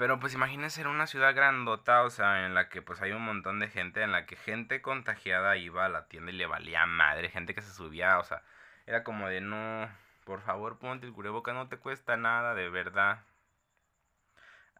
Pero 0.00 0.18
pues 0.18 0.34
imagínense 0.34 0.80
en 0.80 0.86
una 0.88 1.06
ciudad 1.06 1.34
grandota, 1.34 2.02
o 2.04 2.10
sea, 2.10 2.46
en 2.46 2.54
la 2.54 2.68
que 2.68 2.82
pues 2.82 3.02
hay 3.02 3.12
un 3.12 3.22
montón 3.22 3.60
de 3.60 3.68
gente, 3.68 4.02
en 4.02 4.12
la 4.12 4.26
que 4.26 4.34
gente 4.36 4.80
contagiada 4.82 5.56
iba 5.58 5.84
a 5.84 5.88
la 5.90 6.08
tienda 6.08 6.32
y 6.32 6.36
le 6.36 6.46
valía 6.46 6.86
madre, 6.86 7.28
gente 7.28 7.54
que 7.54 7.60
se 7.60 7.72
subía, 7.72 8.18
o 8.18 8.24
sea, 8.24 8.42
era 8.86 9.04
como 9.04 9.28
de 9.28 9.40
no, 9.42 9.88
por 10.24 10.40
favor 10.40 10.78
ponte 10.78 11.06
el 11.06 11.12
cubreboca, 11.12 11.52
no 11.52 11.68
te 11.68 11.76
cuesta 11.76 12.16
nada, 12.16 12.54
de 12.54 12.70
verdad. 12.70 13.20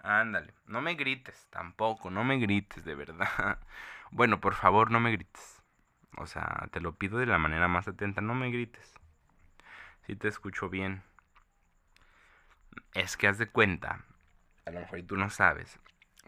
Ándale, 0.02 0.54
no 0.66 0.80
me 0.80 0.94
grites, 0.94 1.46
tampoco, 1.50 2.10
no 2.10 2.24
me 2.24 2.38
grites, 2.38 2.84
de 2.84 2.94
verdad. 2.94 3.58
Bueno, 4.12 4.40
por 4.40 4.54
favor, 4.54 4.90
no 4.90 4.98
me 4.98 5.12
grites. 5.12 5.62
O 6.16 6.26
sea, 6.26 6.68
te 6.72 6.80
lo 6.80 6.96
pido 6.96 7.18
de 7.18 7.26
la 7.26 7.38
manera 7.38 7.68
más 7.68 7.86
atenta, 7.86 8.20
no 8.20 8.34
me 8.34 8.50
grites. 8.50 8.92
Si 10.06 10.16
te 10.16 10.26
escucho 10.28 10.68
bien. 10.68 11.02
Es 12.94 13.16
que 13.16 13.28
haz 13.28 13.38
de 13.38 13.48
cuenta, 13.48 14.04
a 14.66 14.70
lo 14.70 14.80
mejor 14.80 15.02
tú 15.02 15.16
no 15.16 15.30
sabes, 15.30 15.78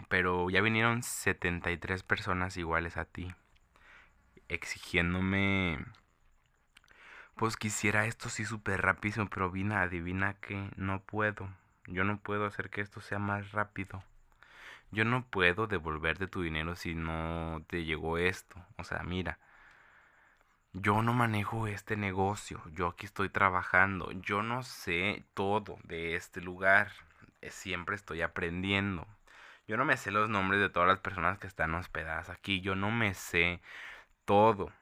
pero 0.09 0.49
ya 0.50 0.61
vinieron 0.61 1.02
73 1.02 2.02
personas 2.05 2.57
iguales 2.57 2.97
a 2.97 3.05
ti, 3.05 3.35
exigiéndome, 4.49 5.79
pues 7.37 7.57
quisiera 7.57 8.07
esto 8.07 8.29
sí 8.29 8.45
súper 8.45 8.83
rapidísimo, 8.83 9.29
pero 9.29 9.50
vina, 9.50 9.83
adivina 9.83 10.35
que 10.35 10.71
no 10.76 11.02
puedo. 11.02 11.49
Yo 11.87 12.05
no 12.05 12.19
puedo 12.19 12.47
hacer 12.47 12.71
que 12.71 12.81
esto 12.81 13.01
sea 13.01 13.19
más 13.19 13.53
rápido. 13.53 14.03
Yo 14.93 15.05
no 15.05 15.25
puedo 15.27 15.67
devolverte 15.67 16.29
tu 16.29 16.43
dinero 16.43 16.77
si 16.77 16.95
no 16.95 17.65
te 17.69 17.85
llegó 17.85 18.19
esto. 18.19 18.57
O 18.79 18.85
sea, 18.85 19.03
mira, 19.03 19.39
yo 20.73 21.03
no 21.03 21.12
manejo 21.12 21.67
este 21.67 21.97
negocio. 21.97 22.62
Yo 22.73 22.89
aquí 22.89 23.07
estoy 23.07 23.29
trabajando. 23.29 24.11
Yo 24.12 24.43
no 24.43 24.62
sé 24.62 25.25
todo 25.35 25.79
de 25.85 26.15
este 26.17 26.41
lugar. 26.41 26.93
Eh, 27.41 27.51
siempre 27.51 27.97
estoy 27.97 28.23
aprendiendo. 28.23 29.07
Yo 29.69 29.77
no 29.77 29.85
me 29.85 29.97
sé 29.97 30.11
los 30.11 30.29
nombres 30.29 30.61
de 30.61 30.71
todas 30.71 30.89
las 30.89 31.01
personas 31.01 31.39
que 31.39 31.47
están 31.47 31.75
hospedadas 31.75 32.31
aquí. 32.31 32.61
Yo 32.61 32.75
no 32.75 32.91
me 32.91 33.15
sé 33.15 33.61
todo. 34.25 34.73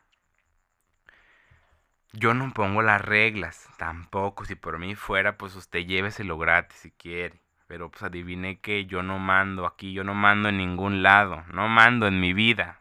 Yo 2.12 2.34
no 2.34 2.52
pongo 2.52 2.82
las 2.82 3.00
reglas, 3.00 3.68
tampoco. 3.78 4.44
Si 4.44 4.54
por 4.56 4.78
mí 4.78 4.94
fuera, 4.94 5.38
pues 5.38 5.54
usted 5.54 5.86
lléveselo 5.86 6.38
gratis 6.38 6.78
si 6.78 6.90
quiere. 6.90 7.40
Pero 7.66 7.90
pues 7.90 8.02
adivine 8.02 8.60
que 8.60 8.86
yo 8.86 9.02
no 9.02 9.18
mando 9.18 9.64
aquí, 9.64 9.92
yo 9.92 10.02
no 10.02 10.14
mando 10.14 10.48
en 10.48 10.56
ningún 10.58 11.02
lado, 11.04 11.44
no 11.52 11.68
mando 11.68 12.08
en 12.08 12.20
mi 12.20 12.32
vida. 12.32 12.80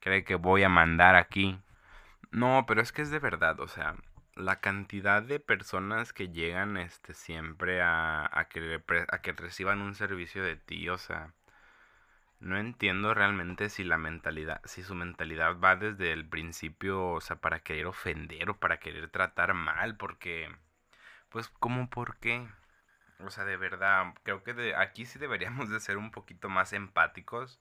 ¿Cree 0.00 0.22
que 0.24 0.36
voy 0.36 0.62
a 0.62 0.68
mandar 0.68 1.16
aquí? 1.16 1.58
No, 2.30 2.64
pero 2.66 2.80
es 2.80 2.92
que 2.92 3.02
es 3.02 3.10
de 3.10 3.18
verdad, 3.18 3.58
o 3.60 3.68
sea, 3.68 3.96
la 4.36 4.60
cantidad 4.60 5.22
de 5.22 5.40
personas 5.40 6.12
que 6.12 6.28
llegan 6.28 6.76
este 6.76 7.14
siempre 7.14 7.82
a, 7.82 8.30
a, 8.32 8.48
que, 8.48 8.80
a 9.08 9.18
que 9.22 9.32
reciban 9.32 9.80
un 9.80 9.94
servicio 9.96 10.42
de 10.44 10.56
ti, 10.56 10.88
o 10.88 10.98
sea, 10.98 11.32
no 12.40 12.56
entiendo 12.58 13.14
realmente 13.14 13.68
si 13.68 13.84
la 13.84 13.98
mentalidad, 13.98 14.60
si 14.64 14.82
su 14.82 14.94
mentalidad 14.94 15.58
va 15.58 15.76
desde 15.76 16.12
el 16.12 16.28
principio, 16.28 17.10
o 17.10 17.20
sea, 17.20 17.36
para 17.36 17.60
querer 17.60 17.86
ofender 17.86 18.50
o 18.50 18.58
para 18.58 18.78
querer 18.78 19.08
tratar 19.10 19.54
mal, 19.54 19.96
porque, 19.96 20.48
pues, 21.30 21.48
¿cómo 21.48 21.90
por 21.90 22.18
qué? 22.18 22.48
O 23.20 23.30
sea, 23.30 23.44
de 23.44 23.56
verdad, 23.56 24.14
creo 24.22 24.44
que 24.44 24.54
de, 24.54 24.76
aquí 24.76 25.04
sí 25.04 25.18
deberíamos 25.18 25.70
de 25.70 25.80
ser 25.80 25.96
un 25.96 26.10
poquito 26.12 26.48
más 26.48 26.72
empáticos 26.72 27.60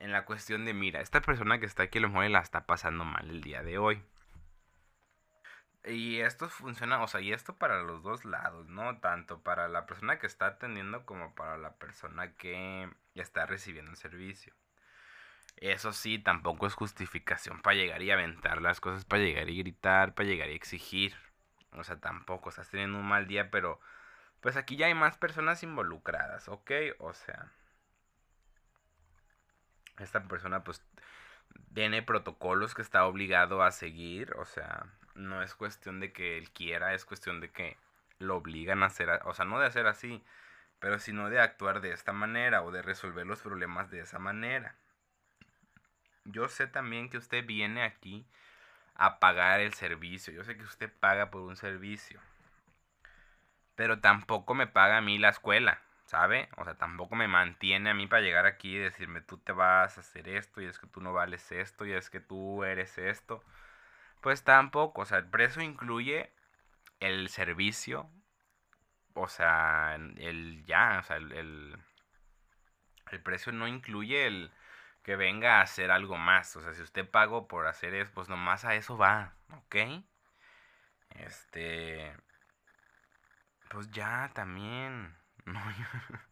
en 0.00 0.12
la 0.12 0.24
cuestión 0.24 0.64
de, 0.64 0.74
mira, 0.74 1.00
esta 1.00 1.20
persona 1.20 1.58
que 1.60 1.66
está 1.66 1.84
aquí 1.84 1.98
a 1.98 2.02
lo 2.02 2.08
mejor 2.08 2.30
la 2.30 2.40
está 2.40 2.66
pasando 2.66 3.04
mal 3.04 3.30
el 3.30 3.40
día 3.42 3.62
de 3.62 3.78
hoy. 3.78 4.02
Y 5.84 6.18
esto 6.20 6.48
funciona, 6.48 7.00
o 7.02 7.06
sea, 7.06 7.20
y 7.20 7.32
esto 7.32 7.56
para 7.56 7.82
los 7.82 8.02
dos 8.02 8.24
lados, 8.24 8.66
¿no? 8.68 8.98
Tanto 8.98 9.42
para 9.42 9.68
la 9.68 9.86
persona 9.86 10.18
que 10.18 10.26
está 10.26 10.46
atendiendo 10.46 11.06
como 11.06 11.34
para 11.36 11.56
la 11.58 11.74
persona 11.76 12.34
que 12.34 12.90
está 13.22 13.46
recibiendo 13.46 13.90
el 13.90 13.96
servicio. 13.96 14.54
Eso 15.56 15.92
sí, 15.92 16.18
tampoco 16.18 16.66
es 16.66 16.74
justificación 16.74 17.62
para 17.62 17.76
llegar 17.76 18.02
y 18.02 18.10
aventar 18.10 18.60
las 18.60 18.80
cosas, 18.80 19.04
para 19.04 19.22
llegar 19.22 19.48
y 19.48 19.58
gritar, 19.58 20.14
para 20.14 20.28
llegar 20.28 20.50
y 20.50 20.54
exigir. 20.54 21.14
O 21.72 21.84
sea, 21.84 21.98
tampoco, 21.98 22.50
estás 22.50 22.70
teniendo 22.70 22.98
un 22.98 23.06
mal 23.06 23.26
día, 23.26 23.50
pero 23.50 23.80
pues 24.40 24.56
aquí 24.56 24.76
ya 24.76 24.86
hay 24.86 24.94
más 24.94 25.16
personas 25.16 25.62
involucradas, 25.62 26.48
¿ok? 26.48 26.70
O 26.98 27.14
sea, 27.14 27.50
esta 29.98 30.22
persona 30.28 30.62
pues 30.62 30.82
tiene 31.74 32.02
protocolos 32.02 32.74
que 32.74 32.82
está 32.82 33.06
obligado 33.06 33.62
a 33.62 33.70
seguir, 33.70 34.34
o 34.36 34.44
sea, 34.44 34.86
no 35.14 35.42
es 35.42 35.54
cuestión 35.54 36.00
de 36.00 36.12
que 36.12 36.38
él 36.38 36.50
quiera, 36.50 36.94
es 36.94 37.04
cuestión 37.04 37.40
de 37.40 37.50
que 37.50 37.76
lo 38.18 38.36
obligan 38.36 38.82
a 38.82 38.86
hacer, 38.86 39.08
o 39.24 39.34
sea, 39.34 39.44
no 39.44 39.58
de 39.58 39.66
hacer 39.66 39.86
así, 39.86 40.22
pero 40.78 40.98
sino 40.98 41.30
de 41.30 41.40
actuar 41.40 41.80
de 41.80 41.92
esta 41.92 42.12
manera 42.12 42.62
o 42.62 42.70
de 42.70 42.82
resolver 42.82 43.26
los 43.26 43.40
problemas 43.40 43.90
de 43.90 44.00
esa 44.00 44.18
manera. 44.18 44.74
Yo 46.24 46.48
sé 46.48 46.66
también 46.66 47.08
que 47.08 47.18
usted 47.18 47.44
viene 47.46 47.82
aquí 47.82 48.26
a 48.94 49.18
pagar 49.18 49.60
el 49.60 49.74
servicio, 49.74 50.32
yo 50.32 50.44
sé 50.44 50.56
que 50.56 50.64
usted 50.64 50.92
paga 51.00 51.30
por 51.30 51.42
un 51.42 51.56
servicio, 51.56 52.20
pero 53.74 54.00
tampoco 54.00 54.54
me 54.54 54.66
paga 54.66 54.98
a 54.98 55.02
mí 55.02 55.18
la 55.18 55.28
escuela, 55.28 55.80
¿sabe? 56.06 56.48
O 56.56 56.64
sea, 56.64 56.74
tampoco 56.74 57.14
me 57.14 57.28
mantiene 57.28 57.90
a 57.90 57.94
mí 57.94 58.06
para 58.06 58.22
llegar 58.22 58.46
aquí 58.46 58.74
y 58.74 58.78
decirme 58.78 59.20
tú 59.20 59.38
te 59.38 59.52
vas 59.52 59.98
a 59.98 60.00
hacer 60.00 60.28
esto 60.28 60.60
y 60.60 60.66
es 60.66 60.78
que 60.78 60.86
tú 60.86 61.00
no 61.00 61.12
vales 61.12 61.52
esto 61.52 61.84
y 61.86 61.92
es 61.92 62.10
que 62.10 62.20
tú 62.20 62.64
eres 62.64 62.96
esto. 62.98 63.44
Pues 64.22 64.42
tampoco, 64.42 65.02
o 65.02 65.04
sea, 65.04 65.18
el 65.18 65.26
precio 65.26 65.62
incluye 65.62 66.30
el 67.00 67.28
servicio, 67.28 68.08
o 69.16 69.28
sea, 69.28 69.96
el 69.96 70.64
ya, 70.66 70.98
o 71.00 71.02
sea, 71.02 71.16
el, 71.16 71.32
el, 73.10 73.22
precio 73.22 73.52
no 73.52 73.66
incluye 73.66 74.26
el 74.26 74.52
que 75.02 75.16
venga 75.16 75.58
a 75.58 75.62
hacer 75.62 75.90
algo 75.90 76.16
más. 76.18 76.54
O 76.56 76.60
sea, 76.62 76.74
si 76.74 76.82
usted 76.82 77.08
pagó 77.08 77.48
por 77.48 77.66
hacer 77.66 77.94
eso, 77.94 78.12
pues 78.14 78.28
nomás 78.28 78.64
a 78.64 78.74
eso 78.74 78.96
va, 78.98 79.34
¿ok? 79.50 79.76
Este... 81.10 82.14
Pues 83.70 83.90
ya, 83.90 84.30
también. 84.34 85.16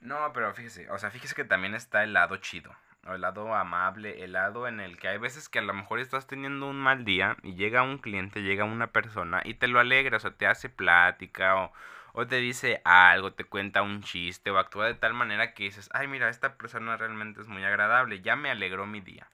No, 0.00 0.20
no, 0.20 0.32
pero 0.32 0.52
fíjese, 0.54 0.90
o 0.90 0.98
sea, 0.98 1.10
fíjese 1.10 1.34
que 1.34 1.44
también 1.44 1.74
está 1.74 2.04
el 2.04 2.12
lado 2.12 2.36
chido 2.36 2.74
el 3.12 3.20
lado 3.20 3.54
amable, 3.54 4.24
el 4.24 4.32
lado 4.32 4.66
en 4.66 4.80
el 4.80 4.98
que 4.98 5.08
hay 5.08 5.18
veces 5.18 5.48
que 5.48 5.58
a 5.58 5.62
lo 5.62 5.74
mejor 5.74 6.00
estás 6.00 6.26
teniendo 6.26 6.68
un 6.68 6.76
mal 6.76 7.04
día 7.04 7.36
y 7.42 7.54
llega 7.54 7.82
un 7.82 7.98
cliente, 7.98 8.42
llega 8.42 8.64
una 8.64 8.92
persona 8.92 9.42
y 9.44 9.54
te 9.54 9.68
lo 9.68 9.80
alegra, 9.80 10.18
o 10.24 10.32
te 10.32 10.46
hace 10.46 10.68
plática 10.70 11.56
o, 11.56 11.72
o 12.12 12.26
te 12.26 12.36
dice 12.36 12.80
algo, 12.84 13.32
te 13.34 13.44
cuenta 13.44 13.82
un 13.82 14.02
chiste 14.02 14.50
o 14.50 14.58
actúa 14.58 14.86
de 14.86 14.94
tal 14.94 15.14
manera 15.14 15.52
que 15.54 15.64
dices, 15.64 15.90
ay, 15.92 16.08
mira, 16.08 16.28
esta 16.30 16.56
persona 16.56 16.96
realmente 16.96 17.40
es 17.42 17.48
muy 17.48 17.64
agradable, 17.64 18.22
ya 18.22 18.36
me 18.36 18.50
alegró 18.50 18.86
mi 18.86 19.00
día. 19.00 19.28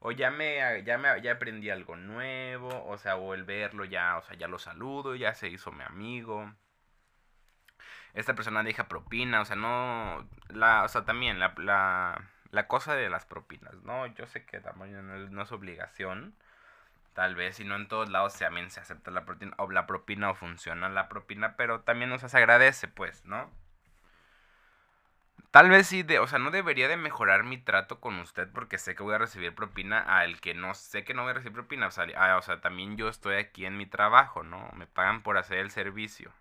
O 0.00 0.12
ya 0.12 0.30
me, 0.30 0.82
ya 0.84 0.98
me 0.98 1.20
ya 1.22 1.32
aprendí 1.32 1.70
algo 1.70 1.96
nuevo, 1.96 2.86
o 2.86 2.98
sea, 2.98 3.16
o 3.16 3.34
el 3.34 3.44
verlo 3.44 3.84
ya, 3.86 4.18
o 4.18 4.22
sea, 4.22 4.36
ya 4.36 4.48
lo 4.48 4.58
saludo, 4.58 5.14
ya 5.16 5.34
se 5.34 5.48
hizo 5.48 5.72
mi 5.72 5.82
amigo. 5.82 6.52
Esta 8.12 8.34
persona 8.34 8.62
deja 8.62 8.86
propina, 8.88 9.40
o 9.40 9.44
sea, 9.44 9.56
no, 9.56 10.28
la, 10.48 10.84
o 10.84 10.88
sea, 10.88 11.04
también 11.04 11.40
la 11.40 11.54
la 12.54 12.68
cosa 12.68 12.94
de 12.94 13.10
las 13.10 13.26
propinas, 13.26 13.74
¿no? 13.82 14.06
Yo 14.06 14.26
sé 14.26 14.44
que 14.46 14.60
tamaño 14.60 15.02
no 15.02 15.42
es, 15.42 15.52
obligación, 15.52 16.34
Tal 17.14 17.36
vez, 17.36 17.56
si 17.56 17.64
no 17.64 17.76
en 17.76 17.86
todos 17.86 18.10
lados 18.10 18.36
también 18.38 18.70
se 18.70 18.80
acepta 18.80 19.12
la 19.12 19.24
propina, 19.24 19.54
o 19.58 19.70
la 19.70 19.86
propina 19.86 20.30
o 20.30 20.34
funciona 20.34 20.88
la 20.88 21.08
propina, 21.08 21.56
pero 21.56 21.82
también 21.82 22.18
sea, 22.18 22.28
se 22.28 22.38
agradece, 22.38 22.88
pues, 22.88 23.24
¿no? 23.24 23.50
Tal 25.52 25.70
vez 25.70 25.86
sí, 25.86 26.02
de, 26.02 26.18
o 26.18 26.26
sea, 26.26 26.40
no 26.40 26.50
debería 26.50 26.88
de 26.88 26.96
mejorar 26.96 27.44
mi 27.44 27.58
trato 27.58 28.00
con 28.00 28.18
usted 28.18 28.48
porque 28.52 28.78
sé 28.78 28.96
que 28.96 29.04
voy 29.04 29.14
a 29.14 29.18
recibir 29.18 29.54
propina 29.54 30.00
al 30.00 30.40
que 30.40 30.54
no 30.54 30.74
sé 30.74 31.04
que 31.04 31.14
no 31.14 31.22
voy 31.22 31.30
a 31.30 31.34
recibir 31.34 31.54
propina. 31.54 31.86
O 31.86 31.90
sea, 31.92 32.06
ah, 32.16 32.36
o 32.38 32.42
sea, 32.42 32.60
también 32.60 32.96
yo 32.96 33.08
estoy 33.08 33.36
aquí 33.36 33.64
en 33.64 33.76
mi 33.76 33.86
trabajo, 33.86 34.42
¿no? 34.42 34.68
Me 34.74 34.86
pagan 34.88 35.22
por 35.22 35.38
hacer 35.38 35.58
el 35.58 35.70
servicio. 35.70 36.32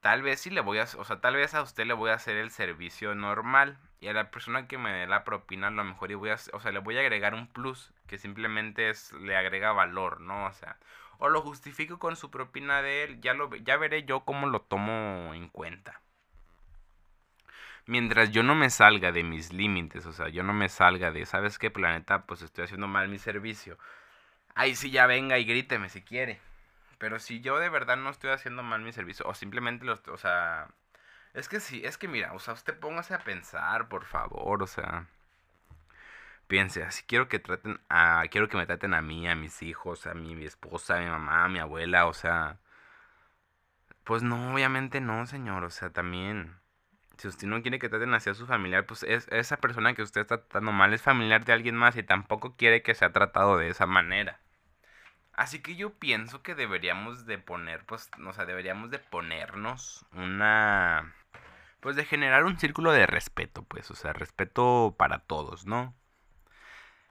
Tal 0.00 0.22
vez 0.22 0.40
sí 0.40 0.50
le 0.50 0.60
voy 0.62 0.78
a, 0.78 0.84
o 0.84 1.04
sea, 1.04 1.20
tal 1.20 1.36
vez 1.36 1.54
a 1.54 1.62
usted 1.62 1.84
le 1.86 1.92
voy 1.94 2.10
a 2.10 2.14
hacer 2.14 2.36
el 2.36 2.50
servicio 2.50 3.14
normal 3.14 3.78
y 4.00 4.08
a 4.08 4.12
la 4.12 4.30
persona 4.30 4.68
que 4.68 4.78
me 4.78 4.92
dé 4.92 5.06
la 5.06 5.24
propina 5.24 5.68
a 5.68 5.70
lo 5.70 5.84
mejor 5.84 6.10
y 6.10 6.14
voy 6.14 6.30
a, 6.30 6.36
o 6.52 6.60
sea, 6.60 6.72
le 6.72 6.80
voy 6.80 6.96
a 6.98 7.00
agregar 7.00 7.34
un 7.34 7.46
plus 7.46 7.92
que 8.06 8.18
simplemente 8.18 8.90
es, 8.90 9.12
le 9.12 9.36
agrega 9.36 9.72
valor, 9.72 10.20
¿no? 10.20 10.46
O 10.46 10.52
sea, 10.52 10.76
o 11.18 11.28
lo 11.28 11.40
justifico 11.42 11.98
con 11.98 12.16
su 12.16 12.30
propina 12.30 12.82
de 12.82 13.04
él, 13.04 13.20
ya 13.20 13.34
lo, 13.34 13.54
ya 13.56 13.76
veré 13.76 14.04
yo 14.04 14.20
cómo 14.20 14.46
lo 14.48 14.60
tomo 14.60 15.32
en 15.34 15.48
cuenta 15.48 16.00
mientras 17.86 18.30
yo 18.30 18.42
no 18.42 18.54
me 18.54 18.70
salga 18.70 19.12
de 19.12 19.22
mis 19.22 19.52
límites, 19.52 20.06
o 20.06 20.12
sea, 20.12 20.28
yo 20.28 20.42
no 20.42 20.52
me 20.52 20.68
salga 20.68 21.10
de, 21.12 21.24
¿sabes 21.26 21.58
qué, 21.58 21.70
planeta? 21.70 22.26
Pues 22.26 22.42
estoy 22.42 22.64
haciendo 22.64 22.88
mal 22.88 23.08
mi 23.08 23.18
servicio. 23.18 23.78
Ahí 24.54 24.74
sí 24.76 24.90
ya 24.90 25.06
venga 25.06 25.38
y 25.38 25.44
gríteme 25.44 25.88
si 25.88 26.02
quiere. 26.02 26.40
Pero 26.98 27.18
si 27.18 27.40
yo 27.40 27.58
de 27.58 27.68
verdad 27.68 27.96
no 27.96 28.10
estoy 28.10 28.30
haciendo 28.30 28.62
mal 28.62 28.82
mi 28.82 28.92
servicio, 28.92 29.26
o 29.28 29.34
simplemente 29.34 29.84
lo, 29.84 30.00
o 30.12 30.16
sea, 30.18 30.68
es 31.36 31.48
que 31.48 31.60
sí, 31.60 31.82
es 31.84 31.98
que 31.98 32.08
mira, 32.08 32.32
o 32.32 32.38
sea, 32.38 32.54
usted 32.54 32.78
póngase 32.78 33.14
a 33.14 33.18
pensar, 33.18 33.88
por 33.88 34.04
favor, 34.04 34.62
o 34.62 34.66
sea, 34.66 35.06
piense, 36.48 36.82
así 36.82 37.04
quiero 37.06 37.28
que 37.28 37.38
traten 37.38 37.80
a, 37.88 38.24
quiero 38.30 38.48
que 38.48 38.56
me 38.56 38.66
traten 38.66 38.94
a 38.94 39.02
mí, 39.02 39.28
a 39.28 39.34
mis 39.36 39.62
hijos, 39.62 40.06
a 40.06 40.14
mi, 40.14 40.34
mi 40.34 40.46
esposa, 40.46 40.96
a 40.96 41.00
mi 41.00 41.06
mamá, 41.06 41.44
a 41.44 41.48
mi 41.48 41.58
abuela, 41.58 42.06
o 42.06 42.14
sea, 42.14 42.58
pues 44.04 44.22
no, 44.22 44.54
obviamente 44.54 45.00
no, 45.00 45.26
señor, 45.26 45.64
o 45.64 45.70
sea, 45.70 45.90
también 45.90 46.56
si 47.18 47.28
usted 47.28 47.46
no 47.48 47.62
quiere 47.62 47.78
que 47.78 47.88
traten 47.88 48.14
así 48.14 48.30
a 48.30 48.34
su 48.34 48.46
familiar, 48.46 48.86
pues 48.86 49.02
es, 49.02 49.26
esa 49.30 49.56
persona 49.58 49.94
que 49.94 50.02
usted 50.02 50.22
está 50.22 50.38
tratando 50.38 50.72
mal 50.72 50.92
es 50.94 51.02
familiar 51.02 51.44
de 51.44 51.52
alguien 51.52 51.76
más 51.76 51.96
y 51.96 52.02
tampoco 52.02 52.56
quiere 52.56 52.82
que 52.82 52.94
sea 52.94 53.12
tratado 53.12 53.58
de 53.58 53.68
esa 53.68 53.86
manera. 53.86 54.40
Así 55.32 55.60
que 55.60 55.76
yo 55.76 55.92
pienso 55.92 56.42
que 56.42 56.54
deberíamos 56.54 57.26
de 57.26 57.38
poner, 57.38 57.84
pues, 57.84 58.10
o 58.26 58.32
sea, 58.32 58.46
deberíamos 58.46 58.90
de 58.90 58.98
ponernos 58.98 60.06
una... 60.12 61.14
Pues 61.86 61.94
de 61.94 62.04
generar 62.04 62.42
un 62.42 62.58
círculo 62.58 62.90
de 62.90 63.06
respeto, 63.06 63.62
pues, 63.62 63.92
o 63.92 63.94
sea, 63.94 64.12
respeto 64.12 64.96
para 64.98 65.20
todos, 65.20 65.66
¿no? 65.66 65.94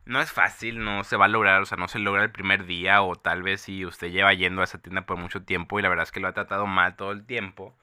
No 0.04 0.20
es 0.20 0.34
fácil, 0.34 0.84
no 0.84 1.06
se 1.06 1.16
va 1.16 1.26
a 1.26 1.30
lograr, 1.30 1.62
o 1.62 1.66
sea, 1.66 1.78
no 1.78 1.88
se 1.88 1.98
logra 1.98 2.24
el 2.24 2.32
primer 2.34 2.66
día 2.66 3.02
o 3.02 3.16
tal 3.16 3.42
vez 3.42 3.62
si 3.62 3.86
usted 3.86 4.10
lleva 4.12 4.34
yendo 4.34 4.60
a 4.60 4.66
esa 4.66 4.82
tienda 4.82 5.06
por 5.06 5.16
mucho 5.16 5.44
tiempo 5.46 5.80
y 5.80 5.82
la 5.82 5.88
verdad 5.88 6.04
es 6.04 6.12
que 6.12 6.20
lo 6.20 6.28
ha 6.28 6.34
tratado 6.34 6.68
mal 6.68 6.98
todo 6.98 7.14
el 7.14 7.26
tiempo 7.26 7.74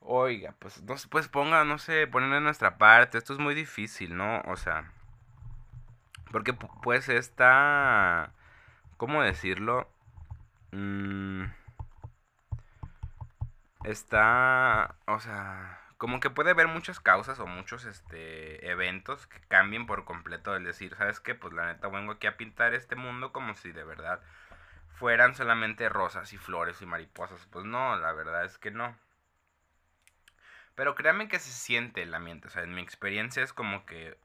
Oiga, 0.00 0.56
pues, 0.58 0.82
no, 0.82 0.96
pues 1.08 1.28
ponga, 1.28 1.64
no 1.64 1.78
sé, 1.78 2.08
poner 2.08 2.32
en 2.32 2.44
nuestra 2.44 2.78
parte. 2.78 3.18
Esto 3.18 3.34
es 3.34 3.38
muy 3.38 3.54
difícil, 3.54 4.16
¿no? 4.16 4.40
O 4.46 4.56
sea, 4.56 4.90
porque 6.32 6.52
pues 6.82 7.08
está, 7.08 8.32
¿cómo 8.96 9.22
decirlo? 9.22 9.88
Mm, 10.72 11.44
está, 13.84 14.96
o 15.06 15.20
sea, 15.20 15.83
como 16.04 16.20
que 16.20 16.28
puede 16.28 16.50
haber 16.50 16.68
muchas 16.68 17.00
causas 17.00 17.38
o 17.38 17.46
muchos 17.46 17.86
este 17.86 18.68
eventos 18.68 19.26
que 19.26 19.40
cambien 19.48 19.86
por 19.86 20.04
completo 20.04 20.54
el 20.54 20.62
decir, 20.62 20.94
¿sabes 20.96 21.18
qué? 21.18 21.34
Pues 21.34 21.54
la 21.54 21.64
neta 21.64 21.88
vengo 21.88 22.12
aquí 22.12 22.26
a 22.26 22.36
pintar 22.36 22.74
este 22.74 22.94
mundo 22.94 23.32
como 23.32 23.54
si 23.54 23.72
de 23.72 23.84
verdad 23.84 24.20
fueran 24.98 25.34
solamente 25.34 25.88
rosas 25.88 26.34
y 26.34 26.36
flores 26.36 26.82
y 26.82 26.84
mariposas. 26.84 27.46
Pues 27.50 27.64
no, 27.64 27.96
la 27.96 28.12
verdad 28.12 28.44
es 28.44 28.58
que 28.58 28.70
no. 28.70 28.94
Pero 30.74 30.94
créanme 30.94 31.26
que 31.26 31.38
se 31.38 31.50
siente 31.50 32.02
el 32.02 32.12
ambiente. 32.12 32.48
O 32.48 32.50
sea, 32.50 32.64
en 32.64 32.74
mi 32.74 32.82
experiencia 32.82 33.42
es 33.42 33.54
como 33.54 33.86
que 33.86 34.18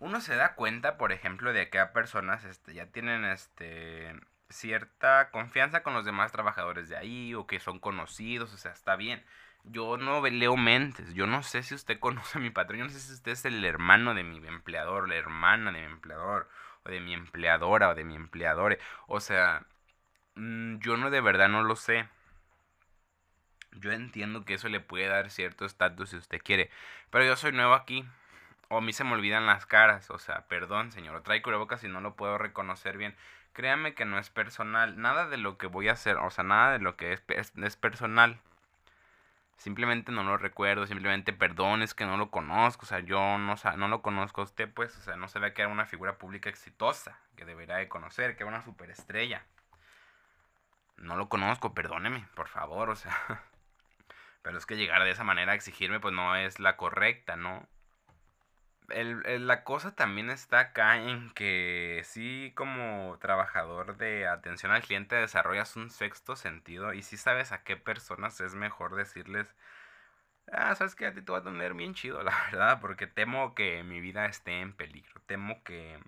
uno 0.00 0.20
se 0.20 0.34
da 0.34 0.56
cuenta, 0.56 0.96
por 0.98 1.12
ejemplo, 1.12 1.52
de 1.52 1.70
que 1.70 1.78
a 1.78 1.92
personas 1.92 2.42
este, 2.42 2.74
ya 2.74 2.86
tienen 2.86 3.24
este 3.24 4.18
cierta 4.48 5.30
confianza 5.30 5.84
con 5.84 5.94
los 5.94 6.04
demás 6.04 6.32
trabajadores 6.32 6.88
de 6.88 6.96
ahí 6.96 7.34
o 7.34 7.46
que 7.46 7.60
son 7.60 7.78
conocidos, 7.78 8.52
o 8.52 8.56
sea, 8.56 8.72
está 8.72 8.96
bien. 8.96 9.24
Yo 9.66 9.96
no 9.96 10.24
leo 10.26 10.56
mentes, 10.56 11.12
yo 11.14 11.26
no 11.26 11.42
sé 11.42 11.62
si 11.62 11.74
usted 11.74 11.98
conoce 12.00 12.38
a 12.38 12.40
mi 12.40 12.50
patrón, 12.50 12.78
yo 12.78 12.84
no 12.84 12.90
sé 12.90 13.00
si 13.00 13.12
usted 13.12 13.32
es 13.32 13.44
el 13.44 13.64
hermano 13.64 14.14
de 14.14 14.22
mi 14.24 14.38
empleador, 14.46 15.08
la 15.08 15.16
hermana 15.16 15.72
de 15.72 15.80
mi 15.80 15.86
empleador, 15.86 16.48
o 16.84 16.90
de 16.90 17.00
mi 17.00 17.12
empleadora, 17.14 17.90
o 17.90 17.94
de 17.94 18.04
mi 18.04 18.14
empleador. 18.16 18.78
O 19.08 19.20
sea, 19.20 19.66
mm, 20.36 20.78
yo 20.78 20.96
no 20.96 21.10
de 21.10 21.20
verdad 21.20 21.48
no 21.48 21.62
lo 21.64 21.76
sé. 21.76 22.08
Yo 23.72 23.92
entiendo 23.92 24.44
que 24.44 24.54
eso 24.54 24.68
le 24.68 24.80
puede 24.80 25.06
dar 25.06 25.30
cierto 25.30 25.64
estatus 25.64 26.10
si 26.10 26.16
usted 26.16 26.40
quiere. 26.42 26.70
Pero 27.10 27.24
yo 27.24 27.36
soy 27.36 27.52
nuevo 27.52 27.74
aquí. 27.74 28.04
O 28.68 28.78
a 28.78 28.80
mí 28.80 28.92
se 28.92 29.04
me 29.04 29.12
olvidan 29.12 29.46
las 29.46 29.66
caras. 29.66 30.10
O 30.10 30.18
sea, 30.18 30.46
perdón, 30.48 30.92
señor. 30.92 31.22
Trae 31.22 31.42
cubrebocas 31.42 31.84
y 31.84 31.88
no 31.88 32.00
lo 32.00 32.16
puedo 32.16 32.38
reconocer 32.38 32.96
bien. 32.96 33.14
Créame 33.52 33.94
que 33.94 34.04
no 34.04 34.18
es 34.18 34.30
personal. 34.30 35.00
Nada 35.00 35.28
de 35.28 35.36
lo 35.36 35.58
que 35.58 35.66
voy 35.66 35.88
a 35.88 35.92
hacer. 35.92 36.16
O 36.18 36.30
sea, 36.30 36.44
nada 36.44 36.72
de 36.72 36.78
lo 36.80 36.96
que 36.96 37.12
es, 37.12 37.22
es, 37.28 37.76
personal. 37.76 38.40
Simplemente 39.56 40.12
no 40.12 40.22
lo 40.22 40.36
recuerdo. 40.36 40.86
Simplemente 40.86 41.32
perdón, 41.32 41.82
es 41.82 41.94
que 41.94 42.06
no 42.06 42.16
lo 42.16 42.30
conozco. 42.30 42.84
O 42.84 42.88
sea, 42.88 43.00
yo 43.00 43.38
no, 43.38 43.54
no 43.76 43.88
lo 43.88 44.02
conozco 44.02 44.40
a 44.42 44.44
usted, 44.44 44.72
pues. 44.72 44.96
O 44.96 45.00
sea, 45.02 45.16
no 45.16 45.26
ve 45.40 45.52
que 45.54 45.62
era 45.62 45.70
una 45.70 45.86
figura 45.86 46.18
pública 46.18 46.48
exitosa. 46.48 47.18
Que 47.36 47.44
debería 47.44 47.76
de 47.76 47.88
conocer. 47.88 48.36
Que 48.36 48.42
era 48.42 48.52
una 48.52 48.62
superestrella. 48.62 49.44
No 50.96 51.16
lo 51.16 51.28
conozco, 51.28 51.74
perdóneme, 51.74 52.26
por 52.34 52.48
favor. 52.48 52.90
O 52.90 52.96
sea. 52.96 53.16
Pero 54.42 54.58
es 54.58 54.66
que 54.66 54.76
llegar 54.76 55.02
de 55.02 55.10
esa 55.10 55.24
manera 55.24 55.52
a 55.52 55.54
exigirme, 55.56 55.98
pues 56.00 56.14
no 56.14 56.36
es 56.36 56.60
la 56.60 56.76
correcta, 56.76 57.34
¿no? 57.36 57.66
El, 58.90 59.46
la 59.46 59.64
cosa 59.64 59.94
también 59.94 60.30
está 60.30 60.60
acá 60.60 60.96
en 60.96 61.30
que 61.30 62.02
sí 62.04 62.52
como 62.56 63.18
trabajador 63.20 63.96
de 63.96 64.26
atención 64.28 64.72
al 64.72 64.82
cliente 64.82 65.16
desarrollas 65.16 65.76
un 65.76 65.90
sexto 65.90 66.36
sentido 66.36 66.92
y 66.94 67.02
sí 67.02 67.16
sabes 67.16 67.52
a 67.52 67.64
qué 67.64 67.76
personas 67.76 68.40
es 68.40 68.54
mejor 68.54 68.94
decirles, 68.96 69.54
ah, 70.52 70.74
sabes 70.74 70.94
que 70.94 71.06
a 71.06 71.14
ti 71.14 71.22
te 71.22 71.32
va 71.32 71.38
a 71.38 71.42
tener 71.44 71.74
bien 71.74 71.94
chido, 71.94 72.22
la 72.24 72.32
verdad, 72.50 72.80
porque 72.80 73.06
temo 73.06 73.54
que 73.54 73.82
mi 73.84 74.00
vida 74.00 74.26
esté 74.26 74.60
en 74.60 74.72
peligro, 74.74 75.20
temo 75.26 75.62
que 75.64 76.00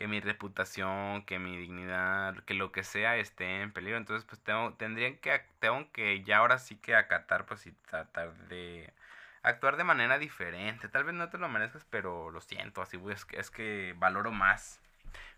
que 0.00 0.08
mi 0.08 0.20
reputación, 0.20 1.26
que 1.26 1.38
mi 1.38 1.58
dignidad, 1.58 2.34
que 2.46 2.54
lo 2.54 2.72
que 2.72 2.84
sea 2.84 3.18
esté 3.18 3.60
en 3.62 3.70
peligro. 3.72 3.98
Entonces, 3.98 4.24
pues 4.24 4.40
tengo, 4.42 4.72
tendrían 4.74 5.18
que, 5.18 5.42
tengo 5.58 5.92
que 5.92 6.22
ya 6.24 6.38
ahora 6.38 6.58
sí 6.58 6.76
que 6.76 6.94
acatar, 6.96 7.44
pues 7.46 7.66
y 7.66 7.72
tratar 7.72 8.34
de 8.48 8.94
actuar 9.42 9.76
de 9.76 9.84
manera 9.84 10.18
diferente. 10.18 10.88
Tal 10.88 11.04
vez 11.04 11.14
no 11.14 11.28
te 11.28 11.38
lo 11.38 11.48
merezcas, 11.48 11.86
pero 11.90 12.30
lo 12.30 12.40
siento, 12.40 12.82
así 12.82 13.00
es 13.10 13.24
que, 13.24 13.38
es 13.38 13.50
que 13.50 13.94
valoro 13.98 14.32
más 14.32 14.80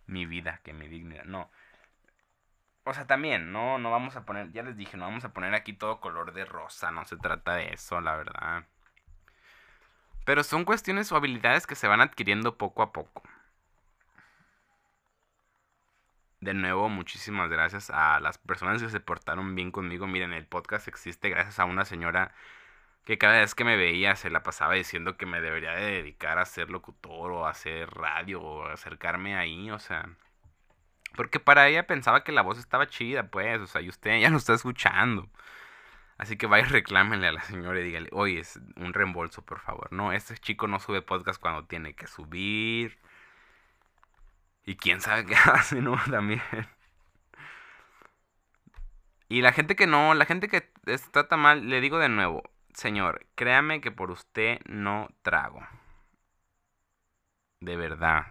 mi 0.06 0.26
vida 0.26 0.60
que 0.64 0.72
mi 0.72 0.88
dignidad. 0.88 1.24
No. 1.24 1.50
O 2.84 2.94
sea, 2.94 3.06
también, 3.06 3.52
no, 3.52 3.78
no 3.78 3.90
vamos 3.90 4.16
a 4.16 4.24
poner, 4.24 4.50
ya 4.52 4.62
les 4.62 4.76
dije, 4.76 4.96
no 4.96 5.04
vamos 5.04 5.24
a 5.24 5.32
poner 5.32 5.54
aquí 5.54 5.72
todo 5.72 6.00
color 6.00 6.32
de 6.32 6.44
rosa, 6.44 6.90
no 6.90 7.04
se 7.04 7.16
trata 7.16 7.54
de 7.54 7.72
eso, 7.74 8.00
la 8.00 8.16
verdad. 8.16 8.64
Pero 10.24 10.42
son 10.44 10.64
cuestiones 10.64 11.10
o 11.12 11.16
habilidades 11.16 11.66
que 11.66 11.74
se 11.76 11.88
van 11.88 12.00
adquiriendo 12.00 12.56
poco 12.58 12.82
a 12.82 12.92
poco. 12.92 13.22
De 16.40 16.54
nuevo, 16.54 16.88
muchísimas 16.88 17.48
gracias 17.50 17.88
a 17.90 18.18
las 18.18 18.38
personas 18.38 18.82
que 18.82 18.90
se 18.90 18.98
portaron 18.98 19.54
bien 19.54 19.70
conmigo. 19.70 20.08
Miren, 20.08 20.32
el 20.32 20.44
podcast 20.44 20.88
existe 20.88 21.28
gracias 21.28 21.60
a 21.60 21.64
una 21.64 21.84
señora 21.84 22.34
que 23.04 23.18
cada 23.18 23.40
vez 23.40 23.54
que 23.54 23.64
me 23.64 23.76
veía 23.76 24.16
se 24.16 24.30
la 24.30 24.42
pasaba 24.42 24.74
diciendo 24.74 25.16
que 25.16 25.26
me 25.26 25.40
debería 25.40 25.72
de 25.72 25.84
dedicar 25.84 26.38
a 26.38 26.46
ser 26.46 26.70
locutor 26.70 27.32
o 27.32 27.46
a 27.46 27.50
hacer 27.50 27.90
radio 27.90 28.40
o 28.40 28.66
acercarme 28.66 29.36
ahí, 29.36 29.70
o 29.70 29.78
sea... 29.78 30.08
Porque 31.16 31.40
para 31.40 31.68
ella 31.68 31.86
pensaba 31.86 32.24
que 32.24 32.32
la 32.32 32.42
voz 32.42 32.58
estaba 32.58 32.88
chida, 32.88 33.24
pues, 33.30 33.60
o 33.60 33.66
sea, 33.66 33.82
y 33.82 33.88
usted 33.90 34.18
ya 34.20 34.30
lo 34.30 34.38
está 34.38 34.54
escuchando. 34.54 35.28
Así 36.22 36.36
que 36.36 36.46
vaya 36.46 36.66
y 36.66 36.70
reclámenle 36.70 37.26
a 37.28 37.32
la 37.32 37.42
señora 37.42 37.80
y 37.80 37.84
dígale, 37.84 38.08
oye, 38.12 38.38
es 38.40 38.60
un 38.76 38.94
reembolso, 38.94 39.42
por 39.44 39.60
favor. 39.60 39.92
No, 39.92 40.12
este 40.12 40.38
chico 40.38 40.68
no 40.68 40.78
sube 40.78 41.02
podcast 41.02 41.40
cuando 41.40 41.64
tiene 41.66 41.94
que 41.94 42.06
subir. 42.06 42.98
Y 44.64 44.76
quién 44.76 45.00
sabe 45.00 45.26
qué 45.26 45.34
hace, 45.44 45.82
¿no? 45.82 45.96
También. 46.10 46.40
Y 49.28 49.42
la 49.42 49.52
gente 49.52 49.74
que 49.76 49.86
no, 49.86 50.14
la 50.14 50.24
gente 50.24 50.48
que 50.48 50.70
trata 51.10 51.36
mal, 51.36 51.68
le 51.68 51.80
digo 51.80 51.98
de 51.98 52.08
nuevo, 52.08 52.42
señor, 52.72 53.26
créame 53.34 53.80
que 53.80 53.90
por 53.92 54.10
usted 54.10 54.60
no 54.66 55.08
trago. 55.22 55.60
De 57.60 57.76
verdad. 57.76 58.26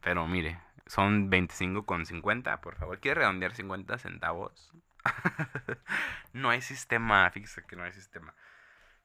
Pero 0.00 0.26
mire, 0.26 0.60
son 0.86 1.30
25 1.30 1.84
con 1.86 2.06
50, 2.06 2.60
por 2.60 2.76
favor. 2.76 3.00
¿Quiere 3.00 3.20
redondear 3.20 3.54
50 3.54 3.98
centavos? 3.98 4.72
no 6.32 6.50
hay 6.50 6.62
sistema, 6.62 7.30
fíjese 7.30 7.64
que 7.66 7.76
no 7.76 7.84
hay 7.84 7.92
sistema. 7.92 8.34